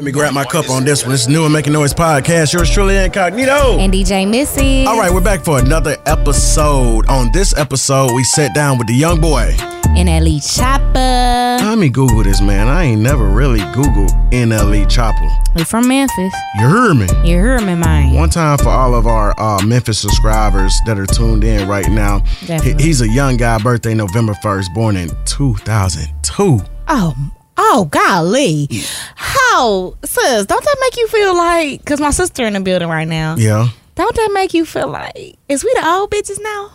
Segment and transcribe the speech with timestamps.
[0.00, 1.12] Let me grab my cup on this one.
[1.12, 2.54] It's new and making noise podcast.
[2.54, 3.76] Yours truly incognito.
[3.78, 4.88] And DJ Misses.
[4.88, 7.06] All right, we're back for another episode.
[7.10, 9.54] On this episode, we sat down with the young boy.
[9.90, 11.60] NLE Choppa.
[11.60, 12.66] Let me Google this, man.
[12.66, 15.54] I ain't never really Googled NLE Choppa.
[15.54, 16.32] We from Memphis.
[16.58, 17.06] You heard me.
[17.30, 18.14] You heard me, man.
[18.14, 22.20] One time for all of our uh, Memphis subscribers that are tuned in right now.
[22.46, 22.82] Definitely.
[22.82, 26.60] he's a young guy, birthday November 1st, born in 2002.
[26.88, 28.68] Oh, oh, golly.
[29.16, 33.08] How, sis, don't that make you feel like, because my sister in the building right
[33.08, 33.68] now, Yeah.
[33.96, 36.70] don't that make you feel like, is we the old bitches now?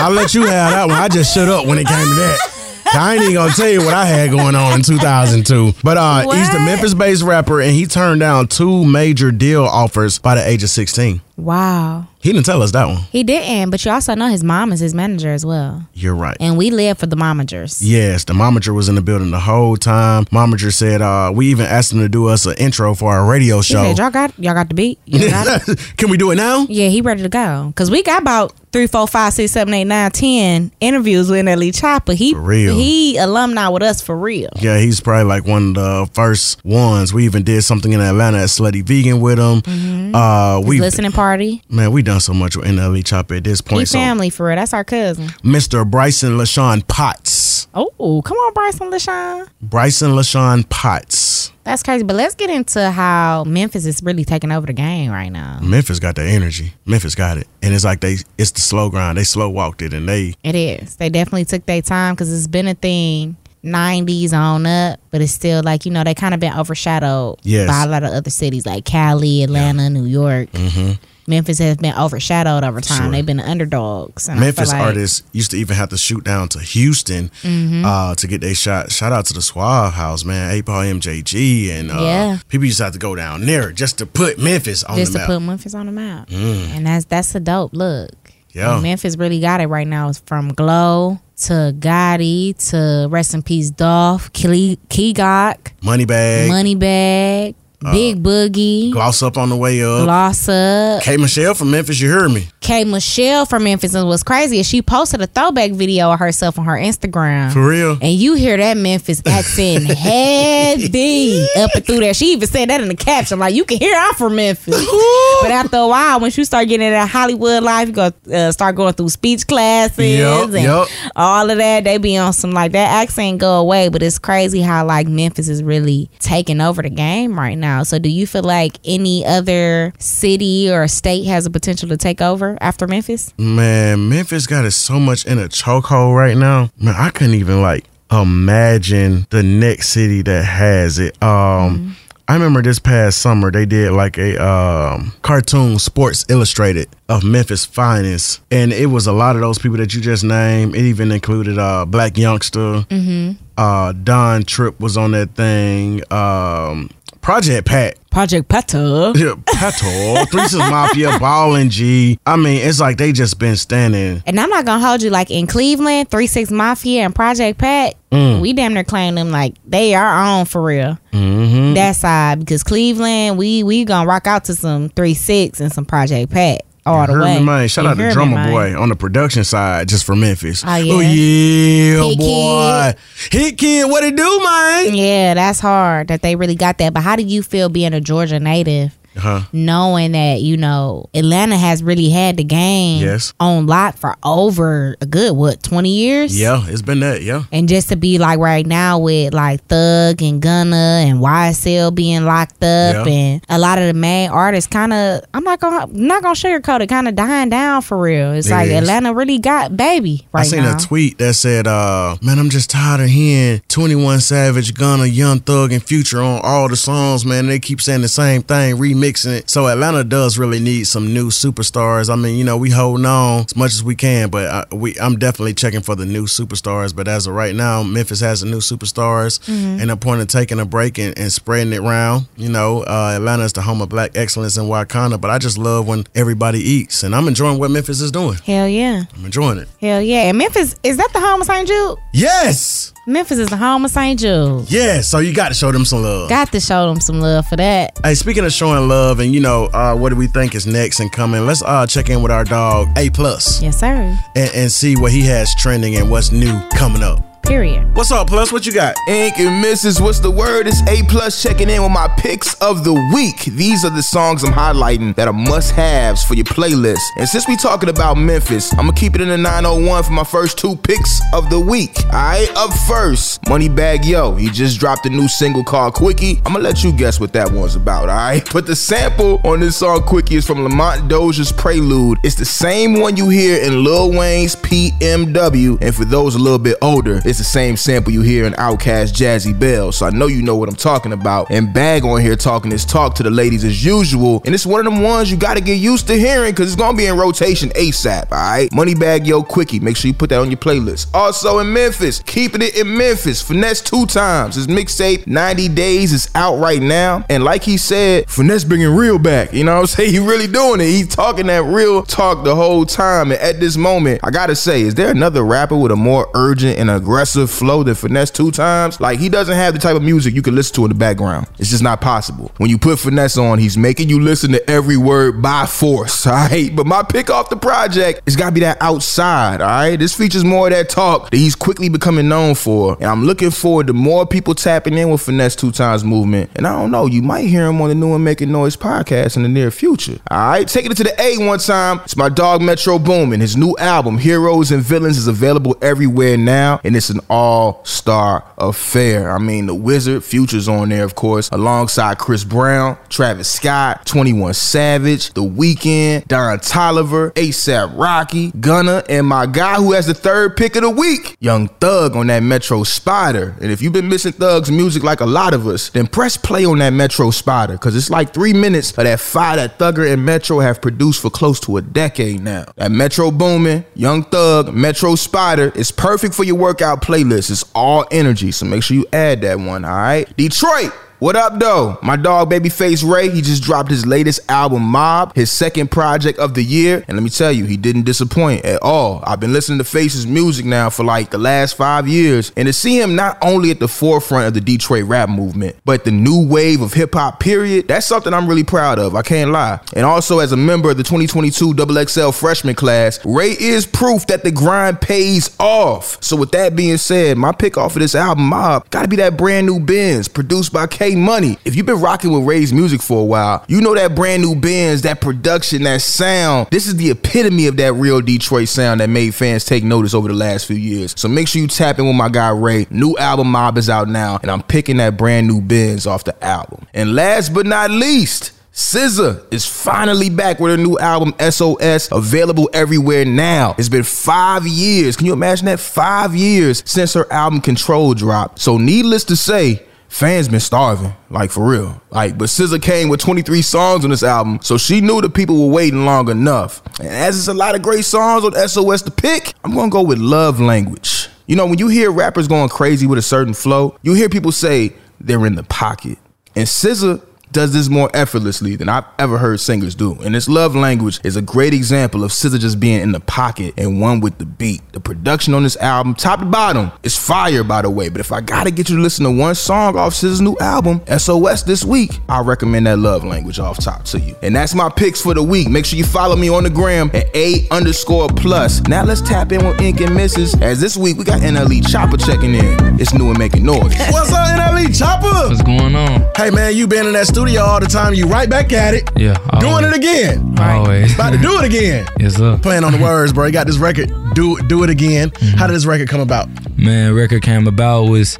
[0.00, 0.96] I'll let you have that one.
[0.96, 2.38] I just shut up when it came to that.
[2.96, 5.72] I ain't even gonna tell you what I had going on in 2002.
[5.82, 10.34] But uh, he's the Memphis-based rapper, and he turned down two major deal offers by
[10.36, 11.20] the age of 16.
[11.36, 12.06] Wow.
[12.24, 13.02] He didn't tell us that one.
[13.12, 15.86] He didn't, but you also know his mom is his manager as well.
[15.92, 16.36] You're right.
[16.40, 17.80] And we live for the momagers.
[17.82, 20.24] Yes, the momager was in the building the whole time.
[20.26, 23.58] Momager said, uh, we even asked him to do us an intro for our radio
[23.58, 23.82] He show.
[23.84, 24.98] said, y'all got, y'all got the beat?
[25.04, 25.60] You got?
[25.98, 26.64] Can we do it now?
[26.70, 27.72] Yeah, he ready to go.
[27.76, 31.68] Cause we got about three, four, five, six, seven, eight, nine, ten interviews with NLE
[31.78, 32.14] Choppa.
[32.14, 32.74] He For real.
[32.74, 34.48] he alumni with us for real.
[34.56, 37.12] Yeah, he's probably like one of the first ones.
[37.12, 40.14] We even did something in Atlanta at Slutty Vegan with him.
[40.14, 41.62] Uh, we Listening party.
[41.68, 43.88] man, we done so much with NLE Choppa at this He point.
[43.88, 44.56] So, family for real.
[44.56, 45.28] That's our cousin.
[45.42, 45.88] Mr.
[45.88, 47.68] Bryson Lashun Potts.
[47.74, 49.48] Oh, come on, Bryson Lashun.
[49.60, 51.50] Bryson Lashun Potts.
[51.64, 52.04] That's crazy.
[52.04, 55.58] But let's get into how Memphis is really taking over the game right now.
[55.62, 56.74] Memphis got the energy.
[56.86, 59.18] Memphis got it, and it's like they, it's the slow grind.
[59.18, 60.96] They slow walked it, and they It is.
[60.96, 63.36] They definitely took their time because it's been a thing.
[63.64, 67.66] 90s on up, but it's still like, you know, they kind of been overshadowed Yes.
[67.66, 70.52] by a lot of other cities like Cali, Atlanta, New York.
[70.52, 70.92] Mm-hmm.
[71.26, 73.02] Memphis has been overshadowed over time.
[73.04, 73.10] Sure.
[73.10, 74.28] They've been underdogs.
[74.28, 77.84] Memphis like- artists used to even have to shoot down to Houston Mm-hmm.
[77.84, 78.90] uh, to get their shot.
[78.92, 80.50] Shout out to the Suave House, man.
[80.62, 81.70] 8Ball MJG.
[81.70, 82.38] And uh, Yeah.
[82.48, 85.18] people used to have to go down there just to put Memphis on just the
[85.20, 85.28] to map.
[85.30, 85.34] Mm.
[85.34, 86.28] put Memphis on the map.
[86.30, 88.10] And that's that's a dope look.
[88.52, 88.78] Yeah.
[88.80, 90.08] Memphis really got it right now.
[90.10, 97.54] It's from Glow to Gotti to Rest in Peace Dolph, Key, Key Glock, Moneybagg, Moneybagg,
[97.92, 100.04] Big uh, Boogie, gloss up on the way up.
[100.04, 101.02] Gloss Up.
[101.02, 101.16] K.
[101.16, 102.48] Michelle from Memphis, you heard me.
[102.64, 103.94] K Michelle from Memphis.
[103.94, 107.52] And what's crazy is she posted a throwback video of herself on her Instagram.
[107.52, 107.98] For real.
[108.00, 112.14] And you hear that Memphis accent heavy up and through there.
[112.14, 113.38] She even said that in the caption.
[113.38, 114.74] Like, you can hear I'm from Memphis.
[115.42, 118.76] but after a while, once you start getting that Hollywood life, you go uh, start
[118.76, 120.88] going through speech classes Yup, and yup.
[121.14, 121.84] all of that.
[121.84, 123.90] They be on some like that accent go away.
[123.90, 127.82] But it's crazy how like Memphis is really taking over the game right now.
[127.82, 132.22] So do you feel like any other city or state has a potential to take
[132.22, 133.34] over after Memphis?
[133.38, 136.70] Man, Memphis got it so much in a chokehold right now.
[136.78, 141.20] Man, I couldn't even like imagine the next city that has it.
[141.22, 147.22] Um I remember this past summer they did like a um, cartoon Sports Illustrated of
[147.22, 150.74] Memphis finest, and it was a lot of those people that you just named.
[150.74, 156.88] It even included uh, Blac Youngsta, uh, Don Trip was on that thing, um,
[157.24, 159.12] Project Pat, Project Peta.
[159.16, 162.18] yeah, Pato, Threeses Mafia, Ball and G.
[162.26, 164.22] I mean, it's like they just been standing.
[164.26, 167.94] And I'm not gonna hold you like in Cleveland, Three Six Mafia and Project Pat.
[168.12, 170.98] We damn near claim them like they are on for real.
[171.12, 171.72] Mm-hmm.
[171.74, 175.86] That side because Cleveland, we we gonna rock out to some Three Six and some
[175.86, 177.38] Project Pat all the Heard way.
[177.38, 177.68] me, man.
[177.68, 178.48] Shout You out to hear me, Drumma.
[178.50, 180.62] Boy on the production side, just for Memphis.
[180.66, 181.00] Ah, oh, yeah?
[181.00, 182.92] yeah, Hit boy.
[183.30, 184.94] Hit kid, what it do, man?
[184.94, 186.92] Yeah, that's hard that they really got that.
[186.92, 188.96] But how do you feel being a Georgia native?
[189.16, 189.42] Huh?
[189.52, 193.32] Knowing that you know Atlanta has really had the game Yes.
[193.40, 197.22] on lock for over a good what twenty years, Yeah, it's been that.
[197.22, 197.44] Yeah.
[197.52, 202.24] And just to be like right now with like Thug and Gunna and YSL being
[202.24, 203.12] locked up Yeah.
[203.12, 206.80] and a lot of the main artists kind of I'm not gonna not gonna sugarcoat
[206.80, 208.32] it kind of dying down for real.
[208.32, 208.74] It's It like is.
[208.74, 210.46] Atlanta really got baby right now.
[210.46, 210.76] I seen now.
[210.76, 215.40] a tweet that said, uh, man, I'm just tired of hearing 21 Savage, Gunna, Young
[215.40, 217.46] Thug, and Future on all the songs, man.
[217.46, 219.50] They keep saying the same thing, remixing it.
[219.50, 222.10] So Atlanta does really need some new superstars.
[222.10, 224.94] I mean, you know, we holding on as much as we can, but I, we
[225.00, 226.94] I'm definitely checking for the new superstars.
[226.94, 229.80] But as of right now, Memphis has the new superstars, Mm-hmm.
[229.80, 232.26] and I'm point of taking a break and, and spreading it around.
[232.36, 235.58] You know, uh, Atlanta is the home of black excellence in Wakanda, but I just
[235.58, 238.34] love when everybody eats, and I'm enjoying what Memphis is doing.
[238.44, 239.68] Hell yeah, I'm enjoying it.
[239.80, 240.22] hell yeah.
[240.28, 241.66] And Memphis is that the home of St.
[241.68, 241.98] Jude?
[242.12, 242.83] Yes.
[243.06, 244.18] Memphis is the home of St.
[244.18, 244.70] Jude.
[244.70, 246.30] Yeah, so you got to show them some love.
[246.30, 247.98] Got to show them some love for that.
[248.02, 251.00] hey, speaking of showing love, and you know, uh, what do we think is next
[251.00, 251.44] and coming?
[251.44, 254.16] Let's uh, check in with our dog A plus Yes, sir.
[254.34, 257.20] and, and see what he has trending and what's new coming up.
[257.44, 257.94] Period.
[257.94, 258.52] What's up, Plus?
[258.52, 258.96] What you got?
[259.06, 260.66] Ink and Misses, what's the word?
[260.66, 263.44] It's A Plus checking in with my picks of the week.
[263.44, 267.02] These are the songs I'm highlighting that are must haves for your playlist.
[267.18, 270.24] And since we talking about Memphis, I'm gonna keep it in the 901 for my
[270.24, 271.94] first two picks of the week.
[272.06, 274.34] Alright, up first, Moneybagg Yo.
[274.34, 276.38] He just dropped a new single called Quickie.
[276.46, 278.48] I'm gonna let you guess what that one's about, alright?
[278.54, 282.18] But the sample on this song Quickie is from Lamont Dozier's Prelude.
[282.22, 285.78] It's the same one you hear in Lil Wayne's PMW.
[285.82, 289.12] And for those a little bit older, it's the same sample you hear in Outkast
[289.12, 289.92] Jazzy Belle.
[289.92, 291.50] So I know you know what I'm talking about.
[291.50, 294.42] And Bag on here talking his talk to the ladies as usual.
[294.44, 296.96] And it's one of them ones you gotta get used to hearing because it's gonna
[296.96, 298.70] be in rotation ASAP, alright?
[298.70, 299.80] Moneybagg Yo Quickie.
[299.80, 301.08] Make sure you put that on your playlist.
[301.12, 303.42] Also in Memphis, keeping it in Memphis.
[303.42, 304.54] Finesse two times.
[304.54, 307.24] His mixtape 90 Days is out right now.
[307.28, 309.52] And like he said, Finesse bringing real back.
[309.52, 310.04] You know what I'm saying?
[310.14, 310.84] He really doing it.
[310.84, 313.32] He's talking that real talk the whole time.
[313.32, 316.78] And at this moment, I gotta say, is there another rapper with a more urgent
[316.78, 319.00] and aggressive flow than Finesse two times?
[319.00, 321.48] Like he doesn't have the type of music you can listen to in the background.
[321.58, 322.52] It's just not possible.
[322.58, 326.26] When you put Finesse on, he's making you listen to every word by force.
[326.26, 326.74] All right.
[326.74, 329.60] But my pick off the project, it's gotta be that outside.
[329.60, 329.96] All right.
[329.96, 332.94] This features more of that talk that he's quickly becoming known for.
[332.94, 336.50] And I'm looking forward to more people tapping in with Finesse two times movement.
[336.56, 339.36] And I don't know, you might hear him on the new and making noise podcast
[339.36, 340.18] in the near future.
[340.30, 340.68] All right.
[340.68, 342.00] Taking it to the A one time.
[342.04, 343.40] It's my dog Metro Boomin.
[343.40, 346.80] His new album, Heroes and Villains, is available everywhere now.
[346.84, 349.30] And it's an all star affair.
[349.30, 354.54] I mean, the Wizard Future's on there, of course, alongside Chris Brown, Travis Scott, 21
[354.54, 360.56] Savage, The Weeknd, Don Toliver, ASAP Rocky, Gunna, and my guy who has the third
[360.56, 363.56] pick of the week, Young Thug on that Metro Spider.
[363.60, 366.64] And if you've been missing Thug's music like a lot of us, then press play
[366.64, 370.24] on that Metro Spider, because it's like three minutes of that fire that Thugger and
[370.24, 372.64] Metro have produced for close to a decade now.
[372.76, 377.50] That Metro Boomin, Young Thug, Metro Spider is perfect for your workout playlist.
[377.50, 380.36] It's all energy, so make sure you add that one, all right?
[380.36, 380.92] Detroit.
[381.24, 381.96] What up, though?
[382.02, 386.52] My dog, Babyface Ray, he just dropped his latest album, Mob, his second project of
[386.52, 387.02] the year.
[387.08, 389.24] And let me tell you, he didn't disappoint at all.
[389.26, 392.52] I've been listening to Face's music now for like the last five years.
[392.58, 396.04] And to see him not only at the forefront of the Detroit rap movement, but
[396.04, 399.14] the new wave of hip hop, period, that's something I'm really proud of.
[399.14, 399.80] I can't lie.
[399.96, 404.44] And also, as a member of the 2022 XXL freshman class, Ray is proof that
[404.44, 406.22] the grind pays off.
[406.22, 409.38] So, with that being said, my pick off of this album, Mob, gotta be that
[409.38, 411.58] brand new Benz produced by K Money.
[411.64, 414.54] If you've been rocking with Ray's music for a while, you know that brand new
[414.54, 416.68] Benz, that production, that sound.
[416.70, 420.28] This is the epitome of that real Detroit sound that made fans take notice over
[420.28, 421.14] the last few years.
[421.16, 422.86] So make sure you tap in with my guy Ray.
[422.90, 426.44] New album Mob is out now, and I'm picking that brand new Benz off the
[426.44, 426.86] album.
[426.94, 432.68] And last but not least, SZA is finally back with her new album SOS, available
[432.72, 433.76] everywhere now.
[433.78, 435.16] It's been five years.
[435.16, 435.78] Can you imagine that?
[435.78, 438.58] Five years since her album Control dropped.
[438.58, 439.84] So, needless to say,
[440.14, 442.00] fans been starving, like for real.
[442.10, 445.66] Like, but SZA came with 23 songs on this album, so she knew the people
[445.66, 446.82] were waiting long enough.
[447.00, 450.02] And as it's a lot of great songs on SOS to pick, I'm gonna go
[450.02, 451.28] with Love Language.
[451.46, 454.52] You know, when you hear rappers going crazy with a certain flow, you hear people
[454.52, 456.18] say they're in the pocket.
[456.54, 457.20] And SZA
[457.52, 460.14] does this more effortlessly than I've ever heard singers do.
[460.22, 463.74] And this love language is a great example of SZA just being in the pocket
[463.76, 464.80] and one with the beat.
[464.92, 468.08] The production on this album, top to bottom, is fire by the way.
[468.08, 471.00] But if I gotta get you to listen to one song off SZA's new album,
[471.06, 474.36] SOS this week, I recommend that love language off top to you.
[474.42, 475.68] And that's my picks for the week.
[475.68, 478.80] Make sure you follow me on the gram at A underscore plus.
[478.82, 480.54] Now let's tap in with Ink and Misses.
[480.60, 483.00] As this week we got NLE Choppa checking in.
[483.00, 483.94] It's new and making noise.
[484.10, 485.48] What's up, NLE Choppa?
[485.48, 486.30] What's going on?
[486.36, 488.14] Hey man, you been in that studio all the time.
[488.14, 489.10] You right back at it.
[489.16, 490.54] Yeah, Doing it again.
[490.58, 491.14] Always.
[491.14, 492.06] About to do it again.
[492.20, 492.58] Yes, sir.
[492.62, 493.46] Playing on the words, bro.
[493.46, 494.08] You got this record.
[494.34, 495.32] Do do it again.
[495.56, 496.48] How did this record come about?
[496.78, 498.38] Man, record came about was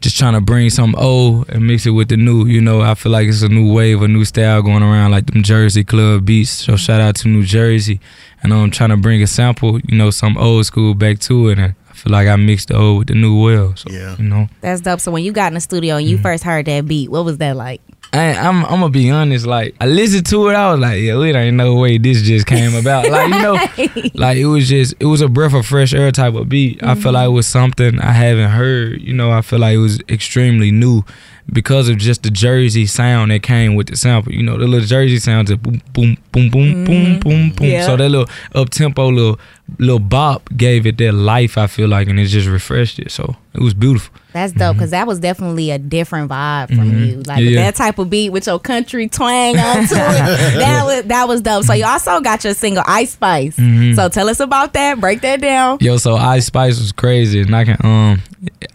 [0.00, 2.46] just trying to bring something old and mix it with the new.
[2.46, 5.26] You know, I feel like it's a new wave, a new style going around, like
[5.26, 6.50] them Jersey club beats.
[6.50, 8.00] So shout out to New Jersey,
[8.42, 11.58] and I'm trying to bring a sample, you know, some old school back to it,
[11.58, 13.74] and I feel like I mixed the old with the new well.
[13.76, 14.16] So, Yeah.
[14.18, 15.00] you know, That's dope.
[15.00, 16.22] So when you got in the studio and you Mm-hmm.
[16.22, 17.82] first heard that beat, what was that like?
[18.12, 19.46] I, I'm I'm gonna be honest.
[19.46, 22.46] Like I listened to it, I was like, yeah, it ain't no way this just
[22.46, 23.08] came about.
[23.08, 26.34] Like you know, like it was just it was a breath of fresh air type
[26.34, 26.82] of beat.
[26.82, 29.00] I feel like it was something I haven't heard.
[29.00, 31.04] You know, I feel like it was extremely new,
[31.52, 34.32] because of just the Jersey sound that came with the sample.
[34.32, 37.48] You know, the little Jersey sounds of boom, boom, boom, boom, boom, boom, mm-hmm.
[37.56, 37.68] boom.
[37.68, 37.86] Yeah.
[37.86, 39.38] So that little up tempo, little
[39.78, 41.58] little bop gave it that life.
[41.58, 43.10] I feel like, and it just refreshed it.
[43.10, 44.14] So it was beautiful.
[44.32, 47.16] That's dope because that was definitely a different vibe from you.
[47.26, 47.48] Like Mm-hmm.
[47.54, 47.62] Yeah.
[47.64, 50.54] that type of beat with your country twang onto it.
[50.60, 51.64] That was that was dope.
[51.64, 53.56] So you also got your single Ice Spice.
[53.56, 53.94] Mm-hmm.
[53.94, 55.00] So tell us about that.
[55.00, 55.78] Break that down.
[55.80, 58.22] Yo, so Ice Spice was crazy, and I can um,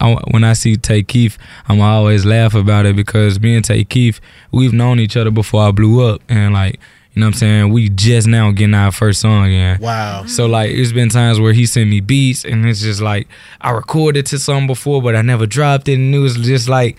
[0.00, 3.84] I, when I see Tay Keith, I'm always laugh about it because me and Tay
[3.84, 4.20] Keith,
[4.52, 6.78] we've known each other before I blew up, and like
[7.16, 9.78] you know what I'm saying, we just now getting our first song again.
[9.80, 10.26] Wow.
[10.26, 13.26] So like it's been times where he sent me beats and it's just like
[13.62, 16.98] I recorded to something before but I never dropped it and it was just like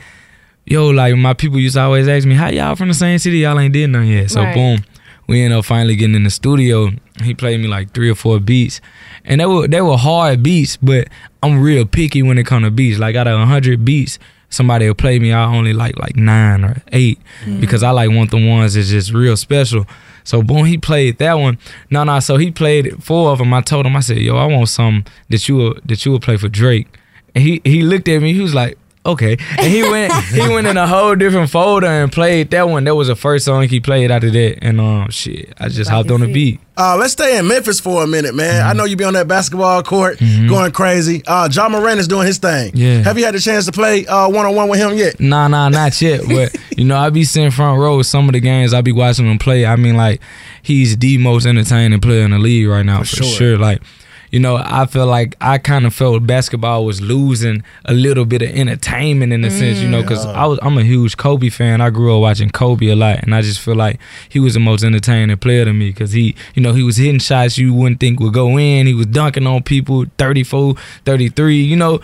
[0.65, 3.37] yo like my people used to always ask me how y'all from the same city
[3.37, 4.31] y'all ain't did nothing yet.
[4.31, 4.55] So Right.
[4.55, 4.83] boom,
[5.27, 6.89] we ended up finally getting in the studio.
[7.21, 8.81] He played me like three or four beats
[9.23, 11.09] and they were they were hard beats but
[11.43, 12.97] I'm real picky when it come to beats.
[12.97, 14.17] Like out of hundred beats
[14.49, 17.61] somebody will play me I only like like nine or 8 mm.
[17.61, 19.85] because I like want the ones that's just real special.
[20.23, 21.57] So boom, he played that one.
[21.89, 22.19] No, no.
[22.19, 23.53] So he played four of them.
[23.53, 26.19] I told him, I said, "Yo, I want some that you will that you will
[26.19, 26.87] play for Drake."
[27.33, 28.33] And he he looked at me.
[28.33, 28.77] He was like,
[29.07, 32.83] "Okay." And he went he went in a whole different folder and played that one.
[32.83, 34.59] That was the first song he played after that.
[34.61, 36.59] And um, shit, I just hopped on the beat.
[36.79, 38.53] Uh, let's stay in Memphis for a minute, man.
[38.53, 38.69] Mm-hmm.
[38.69, 41.23] I know you be on that basketball court going crazy.
[41.25, 42.71] Uh, Ja Morant is doing his thing.
[42.75, 43.01] Yeah.
[43.01, 45.19] Have you had the chance to play one on one with him yet?
[45.19, 46.21] Nah, nah, not yet.
[46.27, 48.73] But you know, I be sitting front row with some of the games.
[48.73, 49.65] I be watching him play.
[49.65, 50.21] I mean, like
[50.61, 53.25] he's the most entertaining player in the league right now for, sure.
[53.25, 53.57] sure.
[53.57, 53.81] Like,
[54.31, 58.41] you know, I feel like I kind of felt basketball was losing a little bit
[58.41, 61.79] of entertainment in a sense, you know, because I was I'm a huge Kobe fan.
[61.81, 64.59] I grew up watching Kobe a lot, and I just feel like he was the
[64.59, 67.99] most entertaining player to me because he, you know, he was hitting shots you wouldn't
[67.99, 68.85] think would go in.
[68.87, 71.99] He was dunking on people, 34, 33, you know.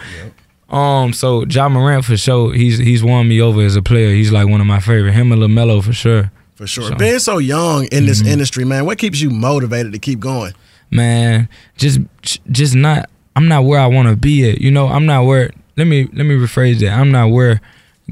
[0.69, 4.09] Um, so Ja Morant for sure, he's he's won me over as a player.
[4.09, 5.11] He's like one of my favorite.
[5.13, 6.31] Him and Lamelo for sure.
[6.55, 6.89] For sure.
[6.89, 8.31] So- Being so young in this Mm-hmm.
[8.31, 10.53] industry, man, what keeps you motivated to keep going?
[10.93, 11.99] Man, just
[12.51, 13.09] just not.
[13.35, 14.61] I'm not where I want to be at.
[14.61, 15.51] You know, I'm not where.
[15.75, 16.91] Let me let me rephrase that.
[16.91, 17.59] I'm not where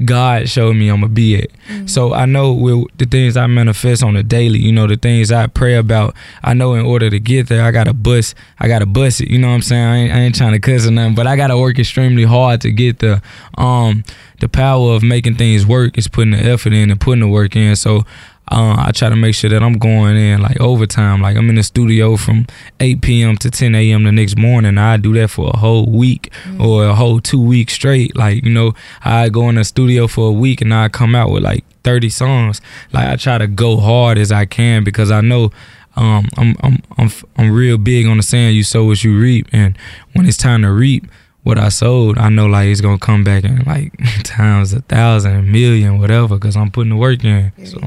[0.04, 1.48] God showed me I'm gonna be at.
[1.88, 5.30] So I know with the things I manifest on a daily, you know, the things
[5.30, 6.16] I pray about.
[6.42, 8.34] I know in order to get there, I gotta bust.
[8.58, 9.30] I gotta bust it.
[9.30, 9.84] You know what I'm saying?
[9.84, 12.62] I ain't, I ain't trying to cuss or nothing, but I gotta work extremely hard
[12.62, 13.22] to get the
[13.58, 14.02] Um,
[14.40, 17.54] the power of making things work is putting the effort in and putting the work
[17.54, 17.76] in.
[17.76, 18.04] So
[18.52, 21.22] uh, I try to make sure that I'm going in like overtime.
[21.22, 22.46] Like I'm in the studio from
[22.80, 23.36] 8 p.m.
[23.38, 24.04] to 10 a.m.
[24.04, 24.76] the next morning.
[24.76, 26.30] I do that for a whole week
[26.60, 28.14] or a whole two weeks straight.
[28.14, 31.30] Like you know, I go in the studio for a week and I come out
[31.30, 32.60] with like 30 songs.
[32.92, 35.50] Like I try to go hard as I can because I know.
[35.94, 39.46] Um, I'm I'm I'm I'm real big on the saying you sow what you reap,
[39.52, 39.76] and
[40.14, 41.04] when it's time to reap,
[41.42, 43.92] what I sold, I know like it's gonna come back in like
[44.24, 47.52] times a thousand, a million, whatever, because I'm putting the work in.
[47.66, 47.78] So,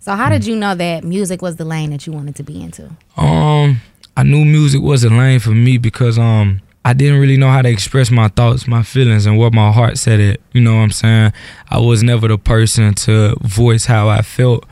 [0.00, 2.60] So how did you know that music was the lane that you wanted to be
[2.62, 2.90] into?
[3.16, 3.80] um,
[4.16, 7.68] I knew music wasn't lane for me because um, I didn't really know how to
[7.68, 10.18] express my thoughts, my feelings, and what my heart said.
[10.20, 11.32] It, you know what I'm saying?
[11.70, 14.64] I was never the person to voice how I felt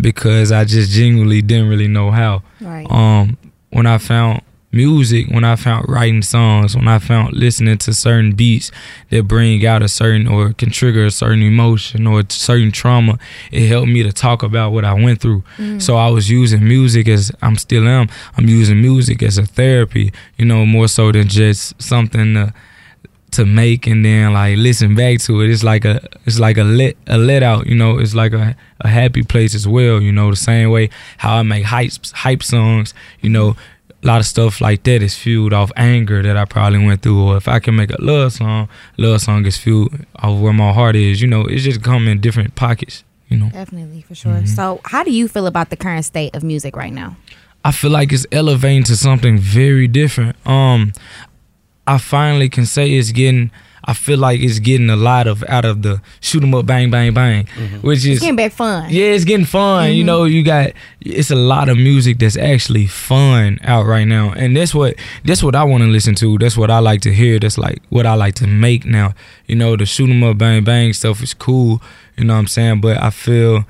[0.00, 2.42] because I just genuinely didn't really know how.
[2.60, 2.90] Right.
[2.90, 3.36] um
[3.70, 4.42] when I found
[4.76, 8.70] music, when I found writing songs, when I found listening to certain beats
[9.10, 13.18] that bring out a certain or can trigger a certain emotion or a certain trauma,
[13.50, 15.42] it helped me to talk about what I went through.
[15.56, 15.80] Mm.
[15.80, 18.08] So I was using music as I'm still am.
[18.36, 22.52] I'm using music as a therapy, you know, more so than just something to
[23.32, 25.50] to make and then like listen back to it.
[25.50, 27.98] It's like a it's like a let a let out, you know.
[27.98, 30.30] It's like a a happy place as well, you know.
[30.30, 33.56] The same way how I make hype hype songs, you know.
[34.06, 37.20] A lot of stuff like that is fueled off anger that I probably went through.
[37.30, 40.72] Or if I can make a love song, love song is fueled off where my
[40.72, 41.20] heart is.
[41.20, 43.02] You know, it's just come in different pockets.
[43.28, 44.34] You know, Definitely, for sure.
[44.34, 44.46] Mm-hmm.
[44.46, 47.16] So how do you feel about the current state of music right now?
[47.64, 50.36] I feel like it's elevating to something very different.
[50.46, 50.92] Um,
[51.84, 53.50] I finally can say it's getting.
[53.88, 56.90] I feel like it's getting a lot of out of the shoot 'em up, bang,
[56.90, 57.46] bang, bang,
[57.82, 58.90] which is It's getting back fun.
[58.90, 59.92] yeah, it's getting fun.
[59.92, 60.06] You Mm-hmm.
[60.06, 64.56] know, you got it's a lot of music that's actually fun out right now, and
[64.56, 66.36] that's what that's what I want to listen to.
[66.38, 67.38] That's what I like to hear.
[67.38, 69.14] That's like what I like to make now.
[69.46, 71.80] You know, the shoot 'em up, bang, bang stuff is cool.
[72.18, 72.80] You know what I'm saying?
[72.80, 73.64] But I feel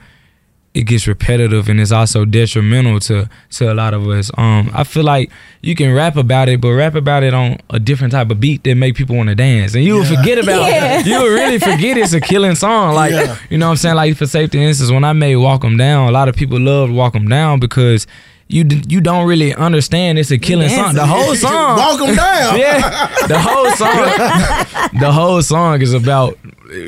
[0.77, 4.31] it gets repetitive and it's also detrimental to to a lot of us.
[4.37, 5.31] Um, I feel like
[5.63, 8.63] you can rap about it, but rap about it on a different type of beat
[8.65, 11.01] that make people want to dance, and you will forget about Yeah.
[11.01, 11.07] it.
[11.07, 12.95] You will really forget it's a killing song.
[12.95, 13.37] Like Yeah.
[13.51, 13.97] you know what I'm saying?
[13.97, 16.93] Like for safety instance, when I made Walk 'em Down, a lot of people loved
[16.93, 18.07] Walk 'em Down because
[18.49, 20.95] you you don't really understand it's a killing song.
[20.95, 22.59] The whole song, Walk 'em down.
[22.59, 26.39] yeah, the whole song, the whole song is about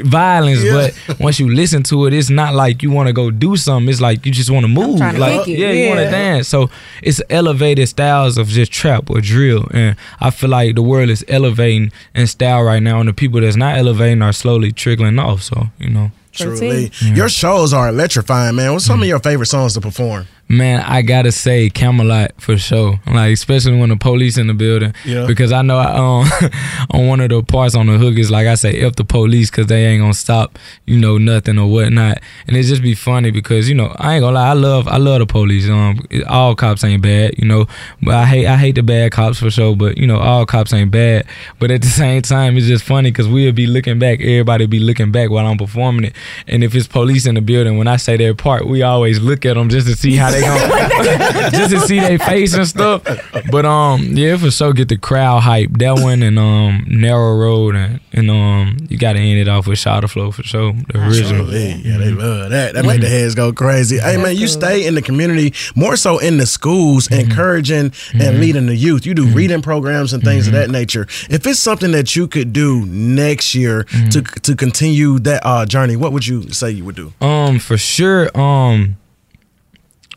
[0.04, 0.62] violence.
[0.62, 0.90] Yeah.
[1.08, 3.88] But once you listen to it, it's not like you want to go do something.
[3.88, 5.00] It's like you just want to move.
[5.00, 5.58] like kick it.
[5.58, 6.46] yeah, you want to dance.
[6.46, 6.70] So
[7.02, 11.24] it's elevated styles of just trap or drill, and I feel like the world is
[11.26, 15.42] elevating in style right now, and the people that's not elevating are slowly trickling off.
[15.42, 16.12] So you know.
[16.30, 16.92] Truly.
[17.00, 18.72] Your shows are electrifying, man.
[18.72, 19.02] What's some mm.
[19.02, 20.28] of your favorite songs to perform?
[20.50, 22.98] Man, I gotta say Camelot for sure.
[23.06, 25.26] Like especially when the police in the building, Yeah.
[25.26, 26.50] because I know I, um
[26.90, 29.50] on one of the parts on the hook is like I say f the police
[29.50, 33.30] because they ain't gonna stop you know nothing or whatnot, and it just be funny
[33.30, 35.68] because you know I ain't gonna lie I love I love the police.
[35.68, 37.66] Um, all cops ain't bad, you know,
[38.02, 39.76] but I hate I hate the bad cops for sure.
[39.76, 41.26] But you know all cops ain't bad,
[41.58, 44.80] but at the same time it's just funny because we'll be looking back, everybody be
[44.80, 47.96] looking back while I'm performing it, and if it's police in the building, when I
[47.96, 51.70] say their part, we always look at them just to see how they going just
[51.70, 53.02] to see their face and stuff.
[53.50, 55.70] But um, yeah, for sure, get the crowd hype.
[55.78, 59.66] That one and um, narrow road and and um, you got to end it off
[59.66, 61.44] with Shotta Flow for sure, the original.
[61.44, 61.72] Truly.
[61.74, 62.74] Yeah, they love that.
[62.74, 63.98] That make the heads go crazy.
[63.98, 68.66] Hey, man, you stay in the community, more so in the schools, encouraging and leading
[68.66, 69.06] the youth.
[69.06, 71.06] You do reading programs and things of that nature.
[71.30, 75.96] If it's something that you could do next year to to continue that uh, journey,
[75.96, 77.12] what would you say you would do?
[77.20, 78.36] Um, for sure.
[78.38, 78.96] Um,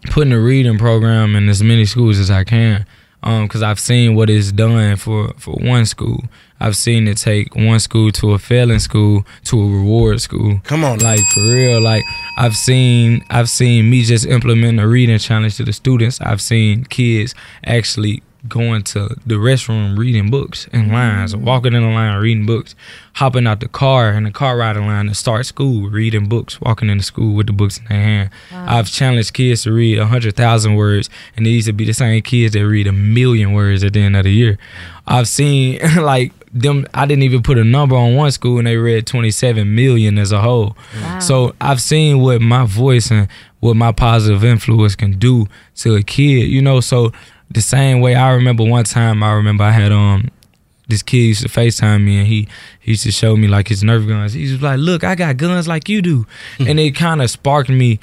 [0.10, 2.86] putting a reading program in as many schools as I can.
[3.24, 6.24] Um, because I've seen what it's done for for one school.
[6.60, 10.60] I've seen it take one school to a failing school to a reward school.
[10.64, 11.80] Come on, like for real.
[11.82, 12.04] Like
[12.38, 16.20] I've seen I've seen me just implement a reading challenge to the students.
[16.20, 21.46] I've seen kids actually going to the restroom reading books in lines, mm-hmm.
[21.46, 22.76] walking in the line reading books,
[23.14, 26.90] hopping out the car in the car riding line to start school reading books, walking
[26.90, 28.30] into school with the books in their hand.
[28.52, 32.22] I've challenged kids to read a hundred thousand words, and these would be the same
[32.22, 34.58] kids that read a million words at the end of the year.
[35.08, 36.86] I've seen like them.
[36.94, 40.18] I didn't even put a number on one school, and they read twenty seven million
[40.18, 40.76] as a whole.
[41.20, 43.28] So I've seen what my voice and
[43.60, 46.50] what my positive influence can do to a kid.
[46.50, 47.12] You know, so
[47.54, 50.30] the same way I remember one time I remember I had um
[50.88, 52.50] this kid used to FaceTime me and he,
[52.82, 54.34] he used to show me like his Nerf guns.
[54.34, 56.26] He was like, Look, I got guns like you do.
[56.60, 58.00] and it kinda sparked me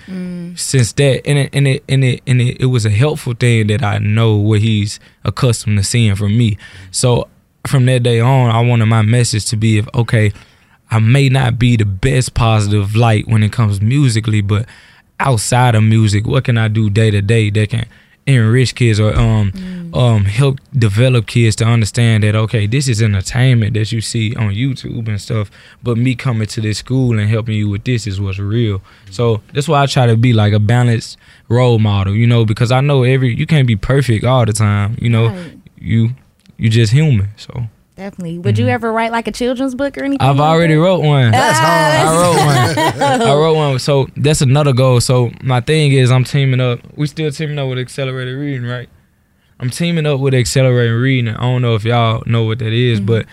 [0.57, 1.26] since that.
[1.26, 3.99] And it and it and it and it, it was a helpful thing that I
[3.99, 6.57] know what he's accustomed to seeing from me.
[6.90, 7.28] So
[7.67, 10.33] from that day on I wanted my message to be if okay,
[10.90, 14.67] I may not be the best positive light when it comes musically, but
[15.21, 17.87] outside of music, what can I do day to day that can
[18.28, 19.52] enrich kids or um
[19.95, 24.50] um help develop kids to understand that okay, this is entertainment that you see on
[24.50, 25.50] YouTube and stuff,
[25.82, 28.82] but me coming to this school and helping you with this is what's real.
[29.10, 31.17] So that's why I try to be like a balanced
[31.49, 34.97] role model, you know, because I know every you can't be perfect all the time,
[35.00, 35.28] you know.
[35.28, 35.58] Right.
[35.80, 36.10] You
[36.58, 38.39] you just human, so Definitely.
[38.39, 38.75] Would you mm-hmm.
[38.75, 40.25] ever write like a children's book or anything?
[40.25, 40.80] I've already that?
[40.80, 41.32] wrote one.
[41.32, 42.73] That's ah.
[42.76, 42.95] hard.
[42.95, 43.23] I wrote one.
[43.28, 43.78] I wrote one.
[43.80, 45.00] So that's another goal.
[45.00, 46.78] So my thing is, I'm teaming up.
[46.97, 48.89] We still teaming up with accelerated reading, right?
[49.58, 51.34] I'm teaming up with accelerated reading.
[51.34, 53.06] I don't know if y'all know what that is, mm-hmm.
[53.06, 53.26] but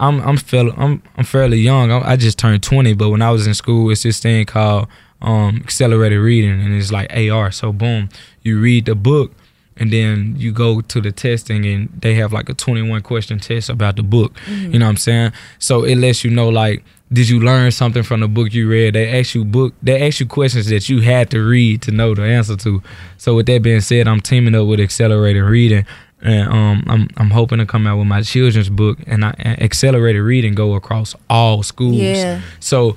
[0.00, 1.92] I'm I'm fairly I'm I'm fairly young.
[1.92, 4.88] I, I just turned 20, but when I was in school, it's this thing called
[5.20, 7.52] um, accelerated reading, and it's like AR.
[7.52, 8.08] So boom,
[8.42, 9.32] you read the book,
[9.76, 13.70] and then you go to the testing, and they have like a 21 question test
[13.70, 14.36] about the book.
[14.48, 15.32] You know what I'm saying?
[15.58, 16.84] So it lets you know like.
[17.12, 18.94] Did you learn something from the book you read?
[18.94, 19.74] They ask you book.
[19.82, 22.80] They ask you questions that you had to read to know the answer to.
[23.16, 25.86] So with that being said, I'm teaming up with Accelerated Reading,
[26.22, 29.60] and um, I'm I'm hoping to come out with my children's book and, I, and
[29.60, 31.96] accelerated reading go across all schools.
[31.96, 32.42] Yeah.
[32.60, 32.96] So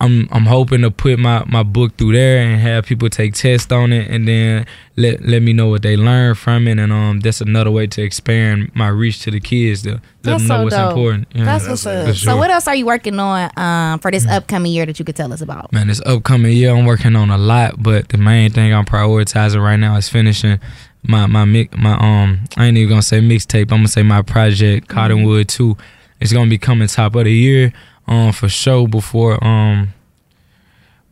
[0.00, 3.70] I'm I'm hoping to put my, my book through there and have people take tests
[3.70, 7.20] on it and then let let me know what they learn from it and um
[7.20, 10.56] that's another way to expand my reach to the kids to let That's them know
[10.56, 10.90] so what's dope.
[10.90, 11.28] important.
[11.34, 11.44] Yeah.
[11.44, 12.06] That's what's up.
[12.08, 15.04] for So what else are you working on um, for this upcoming year that you
[15.04, 15.72] could tell us about?
[15.72, 19.62] Man, this upcoming year I'm working on a lot, but the main thing I'm prioritizing
[19.62, 20.58] right now is finishing
[21.02, 23.70] my my mic my um I ain't even gonna say mixtape.
[23.72, 25.76] I'm gonna say my project Cottonwood Two.
[26.20, 27.72] It's gonna be coming top of the year
[28.10, 29.94] um for sure before um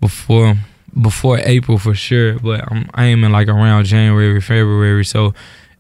[0.00, 0.54] before
[1.00, 2.38] before April for sure.
[2.38, 5.04] But I'm aiming like around January February.
[5.04, 5.34] So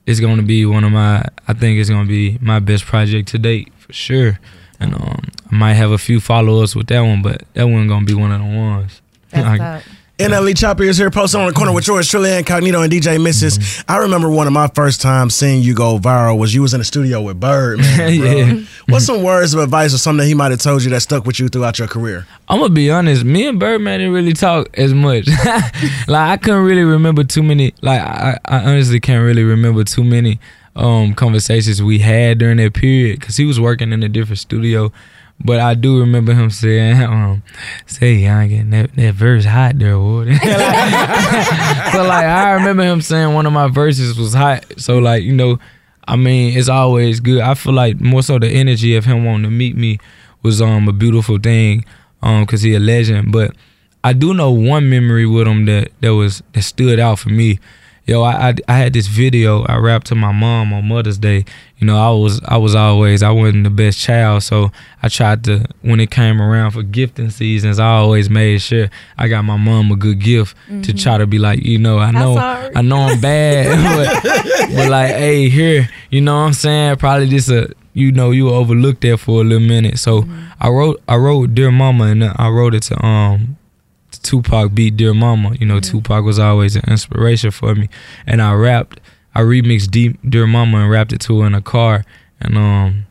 [0.06, 3.38] it's gonna be one of my I think it's gonna be my best project to
[3.38, 4.38] date for sure.
[4.80, 8.06] And um I might have a few followers with that one, but that one gonna
[8.06, 9.02] be one of the ones.
[9.30, 9.82] That's Like.
[10.18, 13.56] NLE Choppa is here, posted on the corner with yours, truly Incognito and DJ Misses.
[13.56, 13.90] Mm-hmm.
[13.92, 16.80] I remember one of my first times seeing you go viral was you was in
[16.80, 17.78] the studio with Bird.
[17.78, 18.08] Man.
[18.18, 18.62] Yeah.
[18.88, 21.24] What's some words of advice or something that he might have told you that stuck
[21.24, 22.26] with you throughout your career?
[22.48, 23.22] I'm gonna be honest.
[23.22, 25.28] Me and Birdman didn't really talk as much.
[26.08, 27.74] like I couldn't really remember too many.
[27.80, 30.40] Like I, I honestly can't really remember too many
[30.74, 34.90] um conversations we had during that period because he was working in a different studio.
[35.44, 37.42] But I do remember him saying, um,
[37.86, 43.46] "Say, youngin, that that verse hot there, boy." so like I remember him saying one
[43.46, 44.64] of my verses was hot.
[44.78, 45.58] So like you know,
[46.06, 47.40] I mean, it's always good.
[47.40, 49.98] I feel like more so the energy of him wanting to meet me
[50.42, 51.84] was um a beautiful thing,
[52.22, 53.30] um, cause he a legend.
[53.30, 53.54] But
[54.02, 57.60] I do know one memory with him that that was that stood out for me.
[58.08, 61.44] Yo, I, I I had this video I rapped to my mom on Mother's Day.
[61.76, 65.44] You know, I was I was always I wasn't the best child, so I tried
[65.44, 69.58] to when it came around for gifting seasons, I always made sure I got my
[69.58, 72.38] mom a good gift to try to be like, you know, I know.
[72.74, 76.96] I know I'm bad, but, but like, hey, here, you know what I'm saying?
[76.96, 79.98] Probably just a you know, you were overlooked there for a little minute.
[79.98, 80.24] So
[80.58, 83.57] I wrote I wrote Dear Mama and I wrote it to um
[84.18, 85.54] Tupac beat Dear Mama.
[85.58, 87.88] You know, Tupac was always an inspiration for me.
[88.26, 89.00] And I rapped
[89.34, 92.04] I remixed Deep Dear Mama and rapped it to her in a car.
[92.40, 93.06] And um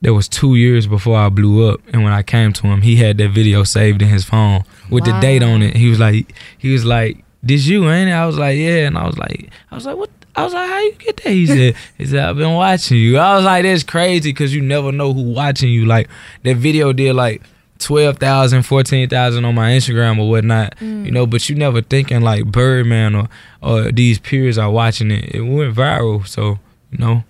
[0.00, 1.80] that was two years before I blew up.
[1.92, 5.04] And when I came to him, he had that video saved in his phone with
[5.04, 5.76] the date on it.
[5.76, 8.12] He was like he was like, This you, ain't it?
[8.12, 8.86] I was like, Yeah.
[8.86, 11.30] And I was like I was like, What I was like, how you get that?
[11.30, 13.18] He said, he said, I've been watching you.
[13.18, 15.84] I was like, that's crazy because you never know who watching you.
[15.84, 16.08] Like
[16.44, 17.42] that video did like
[17.78, 21.04] 12,000, 14,000 on my Instagram or whatnot, mm.
[21.04, 23.28] you know, but you never thinking like Birdman or,
[23.62, 25.34] or these peers are watching it.
[25.34, 26.26] It went viral.
[26.26, 26.58] So,
[26.90, 27.24] you know,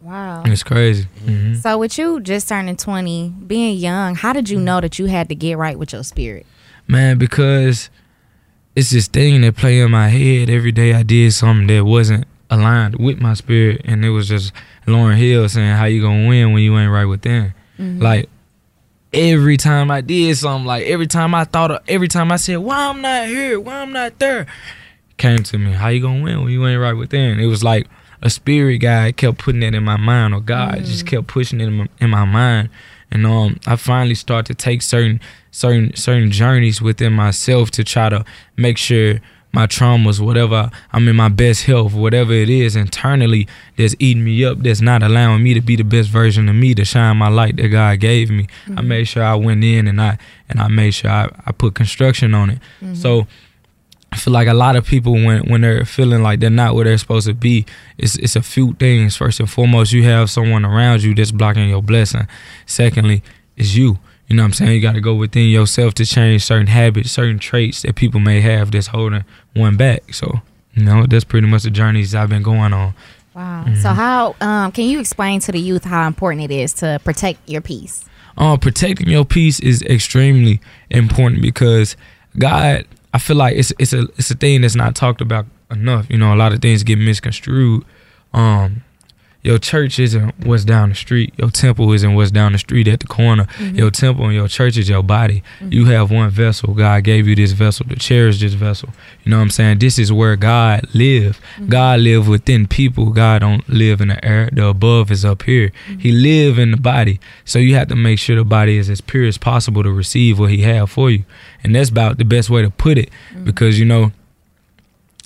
[0.00, 0.42] Wow.
[0.44, 1.04] it's crazy.
[1.24, 4.64] hmm So with you just turning 20, being young, how did you mm-hmm.
[4.66, 6.44] know that you had to get right with your spirit?
[6.86, 7.88] Man, because
[8.76, 10.92] it's this thing that play in my head every day.
[10.94, 14.52] I did something that wasn't aligned with my spirit, and it was just
[14.86, 18.02] Lauryn Hill saying, "How you gonna win when you ain't right within?" Mm-hmm.
[18.02, 18.28] Like
[19.14, 22.58] every time I did something, like every time I thought, of, every time I said,
[22.58, 23.58] "Why I'm not here?
[23.60, 24.46] Why I'm not there?"
[25.16, 25.72] came to me.
[25.72, 27.38] How you gonna win when you ain't right within?
[27.38, 27.86] It was like
[28.20, 31.68] a spirit guy kept putting it in my mind, or God just kept pushing it
[31.68, 32.70] in my, in my mind,
[33.10, 38.08] and um, I finally started to take certain certain certain journeys within myself to try
[38.08, 38.24] to
[38.56, 39.20] make sure
[39.54, 44.44] my traumas, whatever I'm in my best health, whatever it is internally that's eating me
[44.44, 47.28] up, that's not allowing me to be the best version of me to shine my
[47.28, 48.48] light that God gave me.
[48.66, 48.88] I mm-hmm.
[48.88, 52.34] made sure I went in and I and I made sure I, I put construction
[52.34, 52.58] on it.
[52.82, 52.94] Mm-hmm.
[52.94, 53.28] So
[54.10, 56.84] I feel like a lot of people when when they're feeling like they're not where
[56.84, 57.64] they're supposed to be,
[57.96, 59.16] it's it's a few things.
[59.16, 62.26] First and foremost, you have someone around you that's blocking your blessing.
[62.66, 63.22] Secondly,
[63.56, 63.98] it's you.
[64.28, 64.72] You know what I'm saying?
[64.72, 68.40] You got to go within yourself to change certain habits, certain traits that people may
[68.40, 70.14] have that's holding one back.
[70.14, 70.40] So,
[70.74, 72.94] you know, that's pretty much the journeys I've been going on.
[73.34, 73.66] Wow.
[73.82, 77.48] So how um, can you explain to the youth how important it is to protect
[77.48, 78.04] your peace?
[78.36, 80.60] um, protecting your peace is extremely
[80.90, 81.96] important because
[82.38, 86.06] God, I feel like it's it's a it's a thing that's not talked about enough.
[86.10, 87.84] You know, a lot of things get misconstrued.
[88.32, 88.82] Um,
[89.44, 91.34] your church isn't what's down the street.
[91.36, 93.44] Your temple isn't what's down the street at the corner.
[93.44, 93.76] Mm-hmm.
[93.76, 95.42] Your temple and your church is your body.
[95.60, 95.72] Mm-hmm.
[95.72, 96.72] You have one vessel.
[96.72, 98.88] God gave you this vessel to cherish this vessel.
[99.22, 99.80] You know what I'm saying?
[99.80, 101.40] This is where God live.
[101.56, 101.66] Mm-hmm.
[101.66, 103.10] God live within people.
[103.10, 104.48] God don't live in the air.
[104.50, 105.72] The above is up here.
[105.98, 107.20] He live in the body.
[107.44, 110.38] So you have to make sure the body is as pure as possible to receive
[110.38, 111.24] what he have for you.
[111.62, 113.10] And that's about the best way to put it.
[113.44, 114.12] Because you know,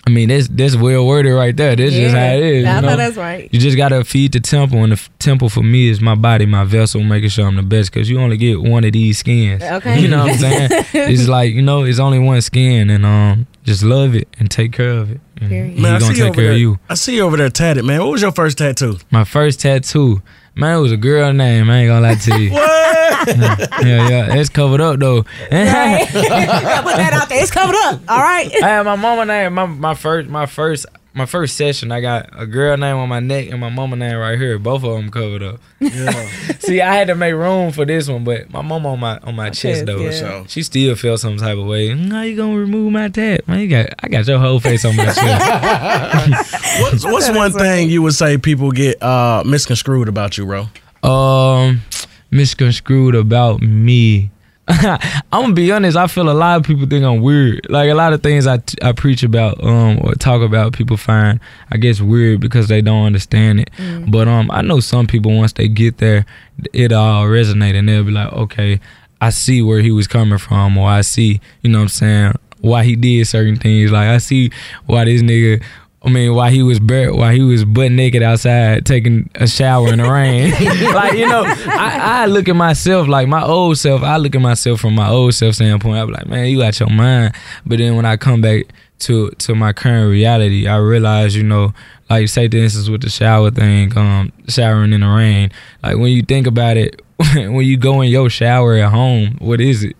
[0.08, 1.76] I mean, that's that's well worded right there.
[1.76, 2.58] That's just how it is.
[2.66, 2.96] you know?
[2.96, 3.46] That's right.
[3.52, 6.46] You just gotta feed the temple, and the f- temple for me is my body,
[6.46, 7.92] my vessel, making sure I'm the best.
[7.92, 9.62] Cause you only get one of these skins.
[9.62, 10.00] Okay.
[10.00, 10.68] You know what I'm saying?
[10.94, 14.72] it's like you know, it's only one skin, and um, just love it and take
[14.72, 15.20] care of it.
[15.36, 15.74] And Period.
[15.76, 16.52] he Man, I gonna see you take over care there.
[16.54, 16.78] of you.
[16.88, 18.00] I see you over there tatted, man.
[18.00, 18.96] What was your first tattoo?
[19.10, 20.22] My first tattoo,
[20.58, 21.70] man, it was a girl name.
[21.70, 22.50] I ain't gonna lie to you.
[22.52, 23.28] what?
[23.28, 25.22] yeah, yeah, it's covered up though.
[25.22, 27.42] Put that out there.
[27.42, 28.00] It's covered up.
[28.08, 28.50] All right.
[28.62, 29.54] I had my mama name.
[29.54, 31.90] My my first my first my first session.
[31.90, 34.58] I got a girl name on my neck and my mama name right here.
[34.58, 35.60] Both of them covered up.
[35.80, 36.10] Yeah.
[36.60, 39.34] See, I had to make room for this one, but my mama on my on
[39.34, 39.98] my chest chest, though.
[40.00, 40.10] yeah.
[40.12, 41.88] So- She still felt some type of way.
[41.90, 43.46] "Mm, How you gonna remove my tat?
[43.48, 45.20] Man, you got I got your whole face on my chest.
[46.80, 50.68] What's, what's one thing you would say people get uh, misconstrued about you, bro?
[51.08, 51.82] um,
[52.30, 54.30] misconstrued about me.
[55.32, 55.96] I'm gonna be honest.
[55.96, 57.66] I feel a lot of people think I'm weird.
[57.70, 61.40] Like a lot of things I, I preach about um or talk about, people find
[61.70, 63.70] I guess weird because they don't understand it.
[64.10, 66.26] But um, I know some people once they get there,
[66.74, 68.78] it all resonate and they'll be like, okay,
[69.22, 72.34] I see where he was coming from, or I see, you know what I'm saying,
[72.60, 73.90] why he did certain things.
[73.90, 74.50] Like I see
[74.86, 75.62] why this nigga.
[76.00, 79.92] I mean, while he was bare, why he was butt naked outside taking a shower
[79.92, 80.52] in the rain.
[80.94, 84.02] like you know, I, I look at myself like my old self.
[84.02, 85.96] I look at myself from my old self standpoint.
[85.96, 87.34] I be like, man, you got your mind.
[87.66, 88.66] But then when I come back
[89.00, 91.74] to to my current reality, I realize, you know,
[92.08, 95.50] like say for instance with the shower thing, um, showering in the rain.
[95.82, 97.02] Like when you think about it,
[97.34, 99.96] when you go in your shower at home, what is it?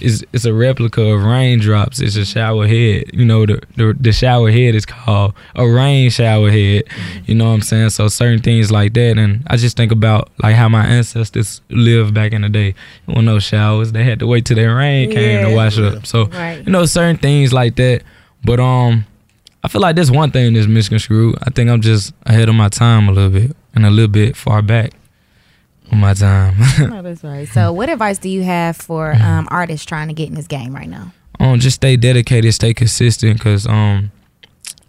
[0.00, 2.00] It's it's a replica of raindrops.
[2.00, 3.04] It's a shower head.
[3.12, 6.84] You know, the the, the shower head is called a rain shower head.
[7.26, 7.90] You know what I'm saying?
[7.90, 12.14] So certain things like that, and I just think about like how my ancestors lived
[12.14, 12.74] back in the day.
[13.06, 16.06] With no showers, they had to wait till the rain came to wash up.
[16.06, 16.64] So Right.
[16.64, 18.02] you know certain things like that.
[18.44, 19.04] But um,
[19.62, 21.36] I feel like this one thing that's misconstrued.
[21.42, 24.36] I think I'm just ahead of my time a little bit and a little bit
[24.36, 24.92] far back
[25.98, 26.56] my time.
[26.78, 27.48] No, that's right.
[27.48, 30.74] So, what advice do you have for um, artists trying to get in this game
[30.74, 31.12] right now?
[31.40, 34.12] um, just stay dedicated, stay consistent, cause um,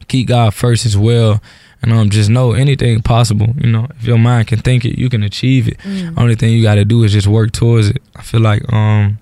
[0.07, 1.41] keep God first as well,
[1.81, 3.53] and um, just know anything possible.
[3.57, 5.79] You know, if your mind can think it, you can achieve it.
[6.17, 8.01] Only thing you got to do is just work towards it.
[8.15, 9.17] I feel like um,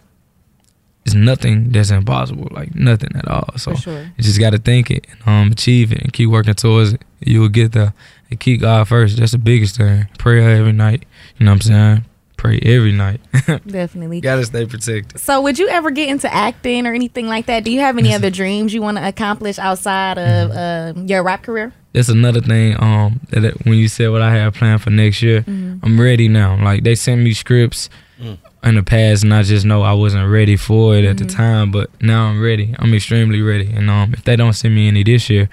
[1.06, 3.50] it's nothing that's impossible, like nothing at all.
[3.58, 4.02] So sure.
[4.02, 7.02] you just got to think it, and, um, achieve it, and keep working towards it.
[7.20, 7.94] You will get there.
[8.32, 9.18] And keep God first.
[9.18, 10.08] That's the biggest thing.
[10.20, 11.06] Prayer every night.
[11.40, 12.06] You know what I'm saying?
[12.38, 13.20] Pray every night.
[13.68, 14.22] Definitely.
[14.22, 15.20] Gotta stay protected.
[15.20, 17.66] So, would you ever get into acting or anything like that?
[17.66, 21.44] Do you have any other dreams you want to accomplish outside of uh, your rap
[21.44, 21.74] career?
[21.94, 22.82] that's another thing.
[22.82, 26.28] Um, that that when you said what I have planned for next year, I'm ready
[26.28, 26.62] now.
[26.64, 30.56] Like they sent me scripts in the past, and I just know I wasn't ready
[30.56, 31.72] for it at the time.
[31.72, 32.76] But now I'm ready.
[32.80, 33.72] I'm extremely ready.
[33.72, 35.50] And um, if they don't send me any this year,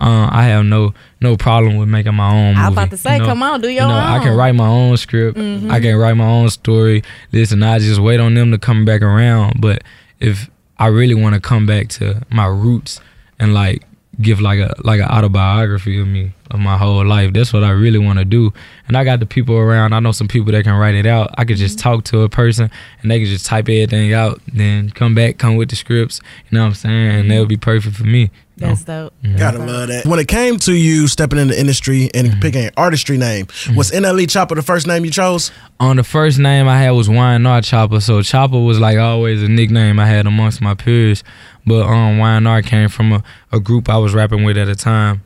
[0.00, 2.56] uh, I have no no problem with making my own.
[2.56, 3.26] I was about to say, you know?
[3.26, 4.00] come on, do your you know, own.
[4.00, 5.36] I can write my own script.
[5.36, 5.70] Mm-hmm.
[5.70, 7.02] I can write my own story.
[7.32, 9.60] Listen, I just wait on them to come back around.
[9.60, 9.82] But
[10.20, 13.00] if I really want to come back to my roots
[13.40, 13.84] and like
[14.20, 17.70] give like a like an autobiography of me of my whole life, that's what I
[17.70, 18.52] really want to do.
[18.86, 19.94] And I got the people around.
[19.94, 21.34] I know some people that can write it out.
[21.36, 21.88] I could just mm-hmm.
[21.88, 22.70] talk to a person
[23.02, 26.20] and they can just type everything out, then come back, come with the scripts.
[26.48, 27.20] You know what I'm saying?
[27.20, 27.48] And they'll mm-hmm.
[27.48, 28.30] be perfect for me.
[28.60, 28.74] You know?
[28.74, 29.12] That's dope.
[29.36, 30.06] Gotta love that.
[30.06, 33.90] When it came to you stepping in the industry and picking an artistry name, was
[33.90, 35.50] NLE Choppa the first name you chose?
[35.80, 38.02] on the first name I had was YNR Choppa.
[38.02, 41.22] So Chopper was like always a nickname I had amongst my peers.
[41.66, 45.22] But um YNR came from a, a group I was rapping with at the time.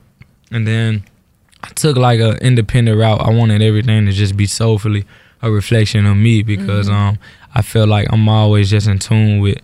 [0.50, 1.04] And then
[1.64, 3.20] I took like a independent route.
[3.20, 5.06] I wanted everything to just be soulfully
[5.40, 7.18] a reflection of me because um
[7.54, 9.58] I feel like I'm always just in tune with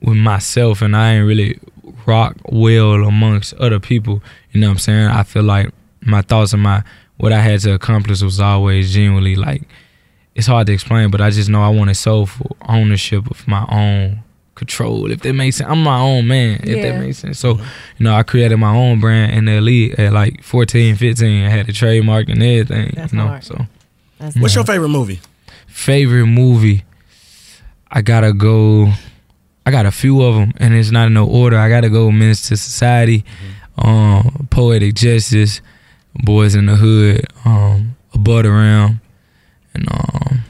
[0.00, 1.58] with myself and I ain't really
[2.06, 4.22] rock well amongst other people.
[4.52, 5.06] You know what I'm saying?
[5.06, 6.82] I feel like my thoughts and my
[7.18, 9.62] what I had to accomplish was always genuinely like
[10.34, 14.22] it's hard to explain, but I just know I wanted soulful ownership of my own
[14.54, 15.10] control.
[15.10, 16.60] If that makes sense, I'm my own man.
[16.62, 16.92] If Yeah.
[16.92, 17.38] that makes sense.
[17.38, 21.44] So, you know, I created my own brand in the elite at like 14, 15.
[21.44, 22.92] I had a trademark and everything.
[22.96, 23.44] That's you know, hard.
[23.44, 23.66] so
[24.18, 25.20] That's What's your favorite movie?
[25.66, 26.84] favorite movie,
[27.90, 28.92] I gotta go.
[29.64, 31.56] I got a few of them, and it's not in no order.
[31.56, 33.24] I gotta go Menace to Society,
[33.78, 35.60] um, Poetic Justice,
[36.14, 39.00] Boys in the Hood, um, Above the Rim,
[39.74, 40.40] and um,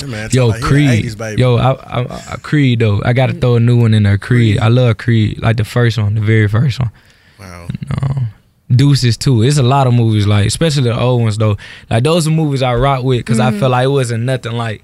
[0.00, 1.04] Yeah, man, yo talk Creed.
[1.04, 1.38] 80s.
[1.38, 3.02] Yo, I, I, I, Creed though.
[3.04, 4.18] I gotta throw a new one in there.
[4.18, 4.58] Creed.
[4.58, 6.90] I love Creed, like the first one, the very first one.
[7.38, 7.68] wow.
[8.00, 8.28] Um,
[8.74, 9.42] Deuces too.
[9.42, 11.58] It's a lot of movies, like especially the old ones though.
[11.90, 14.82] Like those are movies I rock with because I feel like it wasn't nothing like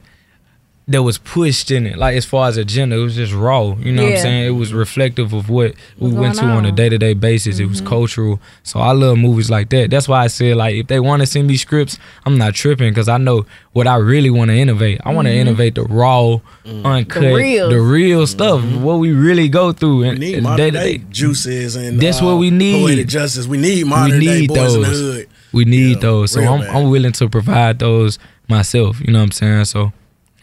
[0.90, 1.96] that was pushed in it.
[1.96, 3.76] Like as far as agenda, it was just raw.
[3.76, 4.46] You know what I'm saying?
[4.48, 7.60] It was reflective of what we went to going on a day to day basis.
[7.60, 7.88] It was mm-hmm.
[7.88, 8.40] cultural.
[8.64, 9.90] So I love movies like that.
[9.90, 12.90] That's why I said like if they want to send me scripts, I'm not tripping
[12.90, 15.00] because I know what I really want to innovate.
[15.04, 15.40] I want to mm-hmm.
[15.42, 16.84] innovate the raw, mm.
[16.84, 17.72] uncut, The reals.
[17.72, 18.26] the real mm-hmm.
[18.26, 19.98] stuff, what we really go through.
[19.98, 21.04] We And, need modern day-to-day.
[21.10, 22.82] juices and That's uh, what we need.
[22.82, 23.46] Poetic justice.
[23.46, 25.28] We need modern we day need boys in the hood.
[25.52, 26.32] We need Yeah, those.
[26.32, 26.62] So I'm.
[26.62, 29.00] I'm willing to provide those myself.
[29.00, 29.64] You know what I'm saying?
[29.66, 29.92] So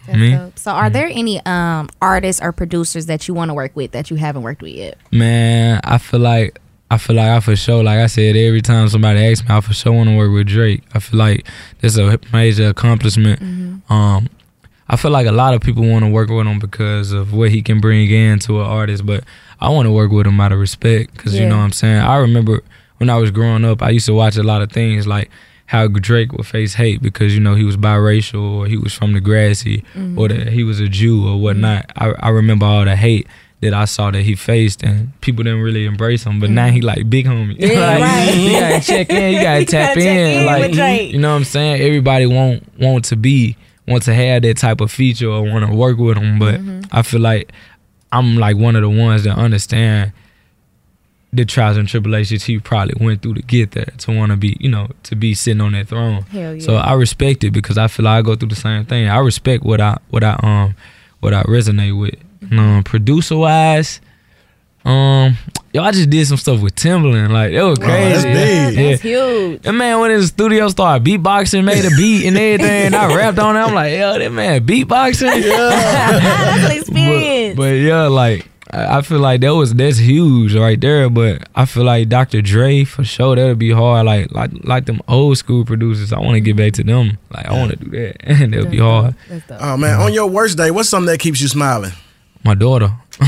[0.07, 0.31] That's me?
[0.31, 0.57] dope.
[0.57, 4.09] So, are there any um, artists or producers that you want to work with that
[4.09, 4.97] you haven't worked with yet?
[5.11, 8.87] man, I feel like I feel like I for sure, like I said, every time
[8.87, 10.83] somebody asks me, I for sure want to work with Drake.
[10.93, 11.45] I feel like
[11.81, 13.41] that's a major accomplishment.
[13.89, 14.29] Um,
[14.89, 17.51] I feel like a lot of people want to work with him because of what
[17.51, 19.25] he can bring in to an artist, but
[19.59, 22.01] I want to work with him out of respect because you know what I'm saying.
[22.01, 22.63] I remember
[22.97, 25.29] when I was growing up, I used to watch a lot of things like
[25.67, 29.13] how Drake would face hate because you know he was biracial or he was from
[29.13, 30.17] the grassy mm-hmm.
[30.17, 31.87] or that he was a Jew or whatnot.
[31.89, 32.21] Mm-hmm.
[32.21, 33.27] I, I remember all the hate
[33.61, 36.39] that I saw that he faced and people didn't really embrace him.
[36.39, 36.87] But now he mm-hmm.
[36.87, 37.57] like big homie.
[37.59, 38.33] Yeah, like, right.
[38.33, 39.33] You gotta check in.
[39.33, 40.39] You gotta You tap gotta in.
[40.39, 41.11] in like Drake.
[41.11, 41.81] you know what I'm saying.
[41.81, 45.75] Everybody want want to be want to have that type of feature or want to
[45.75, 46.39] work with him.
[46.39, 46.81] But Mm-hmm.
[46.91, 47.51] I feel like
[48.11, 50.13] I'm like one of the ones that understand
[51.37, 54.57] the trials and tribulations he probably went through to get there to want to be
[54.59, 56.23] you know to be sitting on that throne.
[56.23, 56.61] Hell yeah.
[56.63, 59.07] So I respect it because I feel like I go through the same thing.
[59.07, 60.75] I respect what I what I um
[61.21, 62.15] what I resonate with.
[62.51, 63.99] Um, producer wise,
[64.85, 65.35] um,
[65.73, 67.31] yo, I just did some stuff with Timbaland.
[67.31, 68.33] Like it was Oh, that's crazy.
[68.75, 68.75] big.
[68.91, 69.61] That's huge.
[69.63, 72.85] That man went in the studio, started beatboxing, made a beat and everything.
[72.85, 73.59] And I rapped on it.
[73.59, 75.41] I'm like, yo, that man beatboxing.
[75.43, 77.55] That's an experience.
[77.57, 81.09] But, but yeah, like I I feel like that was that's huge right there.
[81.09, 82.41] But I feel like Dr.
[82.41, 84.05] Dre for sure that'll be hard.
[84.05, 86.13] Like like like them old school producers.
[86.13, 87.17] I want to get back to them.
[87.31, 89.15] Like I want to do that, and that'll be hard.
[89.51, 91.91] Oh man, on your worst day, what's something that keeps you smiling?
[92.43, 92.93] My daughter,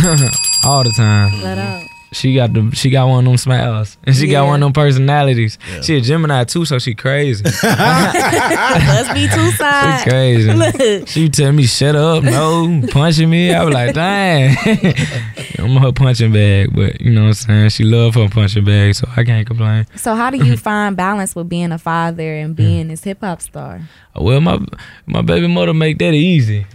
[0.64, 1.42] all the time.
[1.42, 1.89] Let out.
[2.12, 4.74] She got the she got one of them smiles, and she got one of them
[4.74, 5.60] personalities.
[5.84, 7.44] She a Gemini too, so she crazy.
[7.64, 9.54] Must be two sides.
[9.54, 10.04] She sides.
[10.04, 10.54] crazy.
[10.54, 11.08] Look.
[11.08, 13.54] She tell me shut up, no, punching me.
[13.54, 14.56] I was like, dang.
[15.60, 17.70] I'm her punching bag, but you know what I'm saying?
[17.70, 19.86] She love her punching bag, so I can't complain.
[19.96, 23.42] So how do you find balance with being a father and being this hip hop
[23.42, 23.82] star?
[24.16, 24.60] Well, my
[25.06, 26.66] my baby mother make that easy.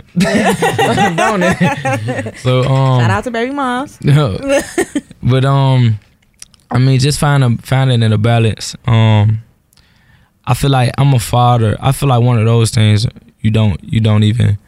[2.36, 4.02] So um Shout out to baby moms.
[4.04, 4.38] No.
[5.24, 5.98] But um,
[6.70, 8.76] I mean, just finding finding it a balance.
[8.86, 9.42] Um,
[10.46, 11.76] I feel like I'm a father.
[11.80, 13.06] I feel like one of those things
[13.40, 14.58] you don't you don't even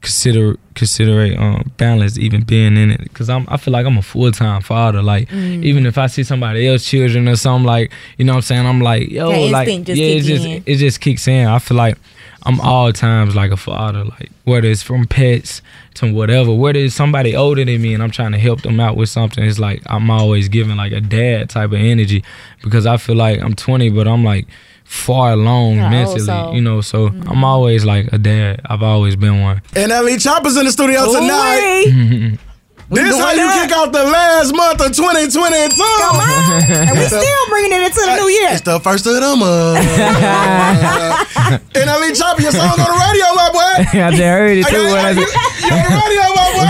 [0.00, 4.02] consider consider um balance even being in it because I'm I feel like I'm a
[4.02, 5.00] full time father.
[5.02, 5.62] Like Mm.
[5.64, 8.66] even if I see somebody else children or something like you know what I'm saying
[8.66, 10.62] I'm like yo like just yeah it just in.
[10.66, 11.46] it just kicks in.
[11.46, 11.98] I feel like
[12.44, 15.62] I'm all times like a father, like whether it's from pets
[15.94, 18.96] to whatever, whether it's somebody older than me and I'm trying to help them out
[18.96, 22.24] with something, it's like I'm always giving like a dad type of energy
[22.62, 24.46] because I feel like I'm 20, but I'm like
[24.84, 26.54] far along Yeah, mentally, old soul.
[26.54, 26.80] you know.
[26.80, 28.60] So I'm always like a dad.
[28.66, 29.62] I've always been one.
[29.76, 32.38] And NLE Choppa's in the studio tonight.
[32.92, 33.04] Ooh-wee.
[33.08, 33.68] This doing how you that.
[33.68, 35.76] kick off the last month of 2022.
[35.80, 36.60] Come on.
[36.88, 38.48] And we still bringing it into the new year.
[38.52, 39.78] It's the first of the month.
[41.72, 43.72] and NLE Choppa, your song on the radio, my boy.
[44.00, 44.82] I just heard it Hey, too.
[44.92, 46.68] I hey, you, said- on the radio, my boy.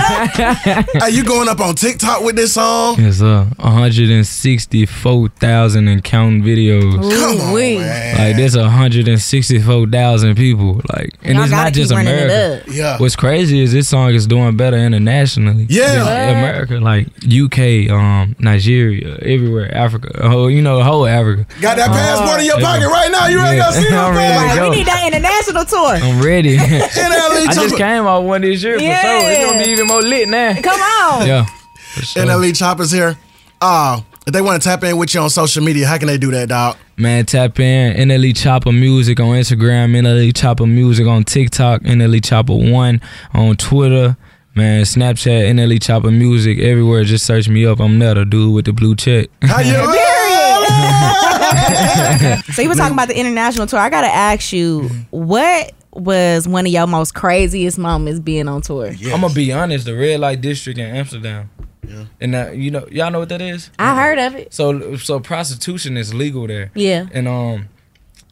[1.00, 2.96] Are you going up on TikTok with this song?
[3.00, 3.46] Yes, sir.
[3.58, 6.92] 164,000 and counting videos.
[6.92, 7.78] Come on, Ooh-wee.
[7.78, 8.16] man.
[8.18, 10.80] Like there's 164,000 people.
[10.94, 12.70] Like, and Y'all it's not just running it America.
[12.70, 12.98] Yeah.
[12.98, 15.66] What's crazy is this song is doing better internationally.
[15.68, 16.04] Yeah.
[16.12, 21.46] Than America, like UK, um, Nigeria, everywhere, Africa, the whole you know, the whole Africa.
[21.61, 22.66] Got that passport in your yeah.
[22.66, 23.27] pocket right now.
[23.27, 23.81] You ready to go Yeah.
[23.81, 24.70] see I'm ready to go.
[24.70, 25.94] We need that international tour.
[25.96, 26.57] I'm ready.
[27.03, 29.01] And Ellie I just came out one this year for Yeah.
[29.03, 29.31] sure.
[29.31, 30.55] It's gonna be even more lit now.
[30.61, 31.27] Come on.
[31.27, 31.44] Yeah.
[31.94, 32.22] For sure.
[32.22, 33.16] And NLE Choppa's here.
[33.61, 36.18] Uh, if they want to tap in with you on social media, how can they
[36.18, 36.77] do that, dog?
[36.96, 42.70] Man, tap in NLE Choppa Music on Instagram, NLE Choppa Music on TikTok, NLE Choppa
[42.70, 43.01] One
[43.35, 44.16] on Twitter.
[44.54, 47.04] Man, Snapchat, NLE Choppa Music, everywhere.
[47.04, 47.80] Just search me up.
[47.80, 49.30] I'm there, the dude with the blue check.
[49.40, 49.72] How you
[52.52, 53.80] So you were talking about the international tour.
[53.80, 58.88] I gotta ask you, what was one of your most craziest moments being on tour?
[58.88, 59.86] I'm gonna be honest.
[59.86, 61.48] The red light district in Amsterdam.
[61.88, 62.04] Yeah.
[62.20, 63.70] And that, you know, y'all know what that is.
[63.78, 64.52] I heard of it.
[64.52, 66.70] So, so prostitution is legal there.
[66.74, 67.06] Yeah.
[67.12, 67.68] And um,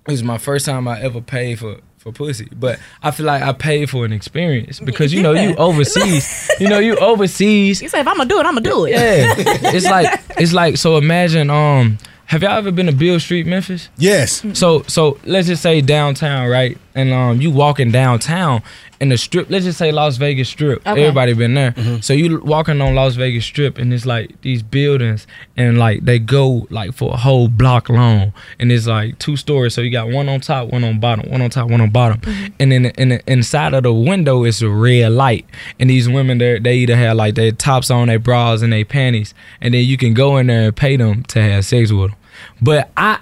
[0.06, 2.48] it was my first time I ever paid for for pussy.
[2.50, 6.50] But I feel like I paid for an experience because you know you overseas.
[6.58, 7.80] you know you overseas.
[7.82, 8.92] You say if I'm gonna do it, I'm gonna do it.
[8.92, 9.34] Yeah.
[9.36, 10.96] it's like it's like so.
[10.96, 11.98] Imagine um.
[12.26, 13.88] Have y'all ever been to Beale Street, Memphis?
[13.98, 14.44] Yes.
[14.56, 16.78] So so let's just say downtown, right?
[16.94, 18.62] And um you walking downtown
[19.00, 20.87] in the strip, let's just say Las Vegas Strip.
[20.87, 21.03] Okay.
[21.03, 21.74] Everybody been there.
[22.03, 25.26] So you walking on Las Vegas Strip and it's like these buildings
[25.57, 29.74] and like they go like for a whole block long and it's like two stories.
[29.74, 32.20] So you got one on top, one on bottom, one on top, one on bottom.
[32.59, 35.46] And then in the inside of the window is a red light.
[35.79, 38.85] And these women there they either have like their tops on, their bras and their
[38.85, 39.33] panties.
[39.61, 42.18] And then you can go in there and pay them to have sex with them.
[42.61, 43.20] But I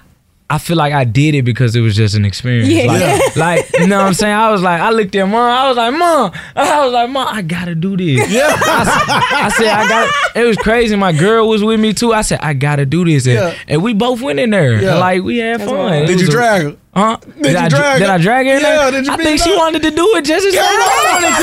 [0.51, 2.69] I feel like I did it because it was just an experience.
[2.69, 2.85] Yeah.
[2.85, 3.19] Like, Yeah.
[3.35, 4.33] like, you know what I'm saying?
[4.33, 5.35] I was like, I looked at mom.
[5.35, 6.31] I was like, mom.
[6.55, 8.31] I was like, mom, I gotta do this.
[8.31, 8.47] Yeah.
[8.49, 10.35] I said, I got.
[10.35, 10.95] It was crazy.
[10.95, 12.13] My girl was with me too.
[12.13, 13.55] I said, I gotta do this, and, Yeah.
[13.67, 14.81] and we both went in there.
[14.81, 14.95] Yeah.
[14.95, 15.75] Like we had fun.
[15.75, 16.07] right.
[16.07, 16.77] Did you drag her?
[16.99, 17.17] Huh?
[17.41, 18.13] Did, you I, drag did her?
[18.13, 18.53] I drag her?
[18.55, 18.91] in Yeah, there?
[18.91, 20.89] did you I beat think it she wanted to do it just as bad as
[20.89, 21.33] I wanted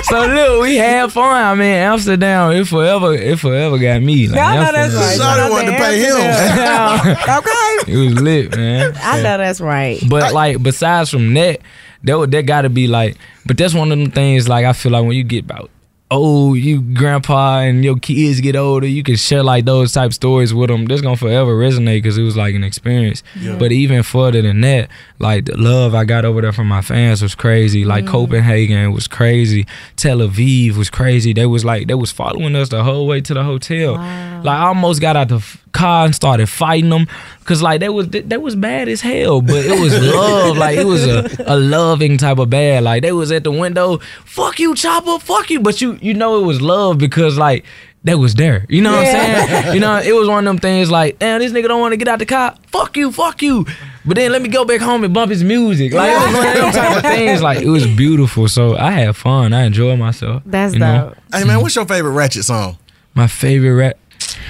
[0.00, 0.04] to.
[0.04, 1.24] so look, we had fun.
[1.36, 4.28] I mean, Amsterdam, it forever, it forever got me.
[4.28, 5.26] Like, I know that's Amsterdam.
[5.28, 5.38] right.
[5.38, 6.14] Shawty wanted to pay him.
[7.38, 7.92] Okay.
[7.92, 8.92] it was lit, man.
[9.02, 10.00] I know that's right.
[10.08, 11.60] But like besides from that,
[12.04, 13.16] that would- that got to be like.
[13.46, 14.48] But that's one of them things.
[14.48, 15.70] Like I feel like when you get about
[16.14, 20.54] old, you grandpa and your kids get older, you can share like those type stories
[20.54, 20.86] with them.
[20.86, 23.22] That's gonna forever resonate because it was like an experience.
[23.58, 27.22] But even further than that, like the love I got over there from my fans
[27.22, 27.84] was crazy.
[27.84, 28.08] Like mm.
[28.08, 29.66] Copenhagen was crazy.
[29.96, 31.32] Tel Aviv was crazy.
[31.32, 33.94] They was like they was following us the whole way to the hotel.
[33.94, 37.06] Like I almost got out the f- car and started fighting them
[37.40, 40.56] because like they was they was bad as hell, but it was love.
[40.56, 42.84] like it was a, a loving type of bad.
[42.84, 45.60] Like they was at the window, fuck you, Choppa, fuck you.
[45.60, 47.64] But you you know it was love because like
[48.04, 48.66] that was there.
[48.68, 49.74] You know what I'm saying?
[49.74, 51.96] You know, it was one of them things like, damn, this nigga don't want to
[51.96, 52.54] get out the car.
[52.66, 53.66] Fuck you, fuck you.
[54.04, 55.94] But then let me go back home and bump his music.
[55.94, 57.42] Like it was one of them type of things.
[57.42, 58.46] Like it was beautiful.
[58.48, 59.54] So I had fun.
[59.54, 60.42] I enjoyed myself.
[60.44, 61.14] That's you know?
[61.14, 61.34] dope.
[61.34, 62.78] Hey man, what's your favorite Ratchet song?
[63.14, 63.98] My favorite rap.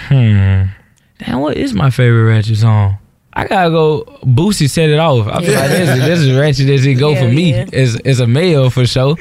[0.09, 0.64] Hmm.
[1.19, 2.99] Damn, what is my favorite ratchet song?
[3.37, 4.05] I gotta go.
[4.22, 5.26] Boosie set it off.
[5.26, 7.66] I feel like this is, this is ratchet as it go for me yeah.
[7.72, 9.16] as as a male for sure.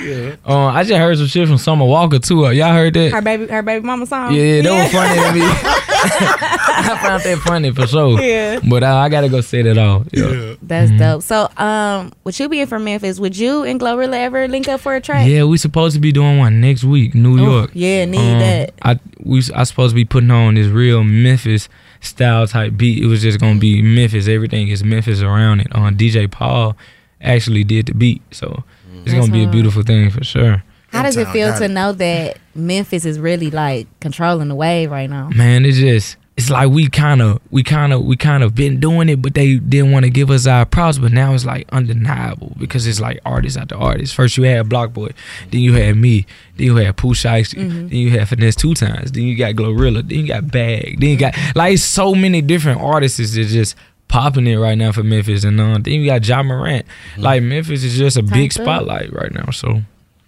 [0.46, 2.46] Uh, I just heard some shit from Summer Walker too.
[2.46, 3.12] Uh, y'all heard that?
[3.12, 4.34] Her baby, her baby mama song.
[4.34, 5.84] Yeah, that was funny to me.
[6.06, 8.20] I found that funny for sure.
[8.22, 8.60] Yeah.
[8.70, 10.08] But uh, I gotta go set it off.
[10.12, 10.56] Yeah.
[10.62, 11.24] That's dope.
[11.24, 14.94] So, um, with you being from Memphis, would you and Glorilla ever link up for
[14.96, 15.28] a track?
[15.28, 17.72] Yeah, we supposed to be doing one next week, New Oh, York.
[17.74, 18.74] yeah, need Um, that.
[18.82, 21.70] I we I supposed to be putting on this real Memphis
[22.04, 23.04] style type beat.
[23.04, 24.28] It was just gonna be Memphis.
[24.28, 25.68] Everything is Memphis around it.
[25.76, 26.76] Uh, On DJ Paul
[27.22, 28.64] actually did the beat, so
[29.06, 30.64] it's gonna be a beautiful thing for sure.
[30.92, 31.70] How does it feel to it.
[31.70, 35.30] know that Memphis is really like controlling the wave right now?
[35.30, 38.80] Man, it's just it's like we kind of we kind of we kind of been
[38.80, 40.98] doing it, but they didn't want to give us our props.
[40.98, 44.16] But now it's like undeniable because it's like artist after artist.
[44.16, 45.14] First you had BlocBoy,
[45.52, 46.26] then you had me,
[46.58, 50.08] then you had Pooh Shiesty, then you had Finesse two times, then you got Glorilla,
[50.08, 53.76] then you got Bagg, then you got like so many different artists that just
[54.08, 56.86] popping it right now for Memphis, and uh, then you got Ja Morant.
[57.18, 59.52] Like Memphis is just a big spotlight right now.
[59.52, 59.82] So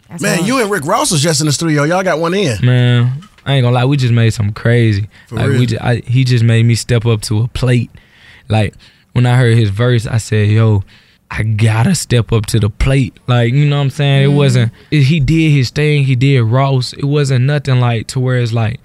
[0.10, 0.48] That's Man, hard.
[0.48, 1.84] you and Rick Ross was just in the studio.
[1.84, 2.64] Y'all got one in.
[2.64, 5.08] Man, I ain't gonna lie, we just made something crazy.
[5.28, 5.60] For like real?
[5.60, 7.92] we just, I, he just made me step up to a plate.
[8.50, 8.74] Like
[9.14, 10.84] when I heard his verse, I said, "Yo,
[11.30, 14.24] I gotta step up to the plate." Like you know what I'm saying?
[14.24, 14.38] It mm.
[14.38, 14.72] wasn't.
[14.92, 16.04] It, he did his thing.
[16.06, 16.94] He did Ross.
[16.94, 18.80] It wasn't nothing like to where it's like,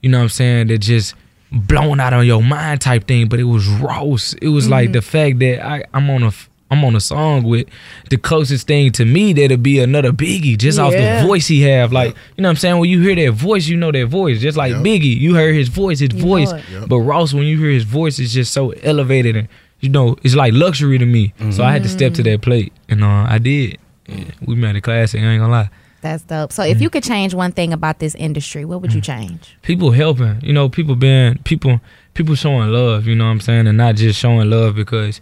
[0.00, 0.66] you know what I'm saying?
[0.66, 1.14] That just
[1.52, 3.28] blown out on your mind type thing.
[3.28, 4.34] But it was Ross.
[4.34, 4.92] It was like mm-hmm.
[4.92, 6.32] the fact that I, I'm on a.
[6.72, 7.66] f- I'm on a song with
[8.10, 11.92] the closest thing to me that'll be another Biggie just off the voice he have.
[11.92, 12.78] Like, you know what I'm saying?
[12.78, 14.40] When you hear that voice, you know that voice.
[14.40, 14.82] Just like Yep.
[14.82, 16.52] Biggie, you heard his voice, his You voice.
[16.52, 16.88] Yep.
[16.88, 19.48] But Ross, when you hear his voice, it's just so elevated and
[19.80, 21.34] you know, it's like luxury to me.
[21.50, 22.72] So I had to step to that plate.
[22.88, 23.78] And uh, I did.
[24.06, 25.70] Yeah, we made a classic, I ain't gonna lie.
[26.02, 26.50] That's dope.
[26.52, 29.56] So, if you could change one thing about this industry, what would you change?
[29.62, 31.80] people helping you know people being people
[32.14, 35.20] people showing love you know what i'm saying and not just showing love because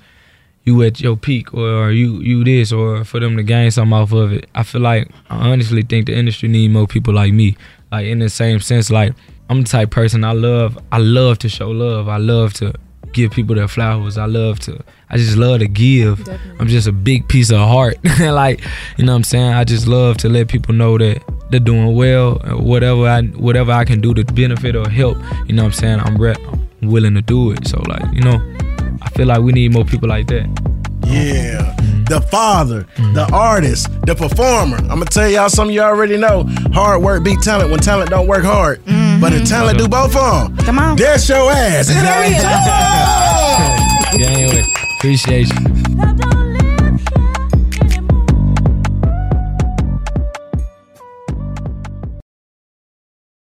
[0.65, 4.13] you at your peak or you you this or for them to gain something off
[4.13, 4.49] of it.
[4.55, 7.57] I feel like i honestly think the industry need more people like me.
[7.91, 9.15] Like in the same sense like
[9.49, 12.09] i'm the type person i love i love to show love.
[12.09, 12.75] I love to
[13.13, 14.17] give people their flowers.
[14.19, 16.29] I love to i just love to give.
[16.61, 17.97] I'm just a big piece of heart.
[18.21, 18.61] Like
[18.99, 19.53] you know what i'm saying?
[19.55, 23.73] I just love to let people know that they're doing well and whatever i whatever
[23.73, 25.17] i can do to benefit or help.
[25.47, 26.01] You know what i'm saying?
[26.01, 26.37] I'm, re-
[26.83, 27.67] I'm willing to do it.
[27.67, 28.39] So like you know
[29.03, 30.47] i feel like we need more people like that
[31.05, 31.75] Yeah.
[31.79, 32.05] Mm-hmm.
[32.11, 33.15] The father, mm-hmm.
[33.15, 34.77] the artist, the performer.
[34.79, 36.43] I'm gonna tell y'all something you already know.
[36.75, 38.85] Hard work beat talent when talent don't work hard.
[38.85, 39.21] Mm-hmm.
[39.21, 40.97] But if talent do both of them, Come on.
[40.97, 41.89] that's your ass.
[41.89, 42.51] And there we go.
[44.19, 44.65] yeah anyway
[44.99, 45.61] appreciate you
[45.97, 46.30] Love don't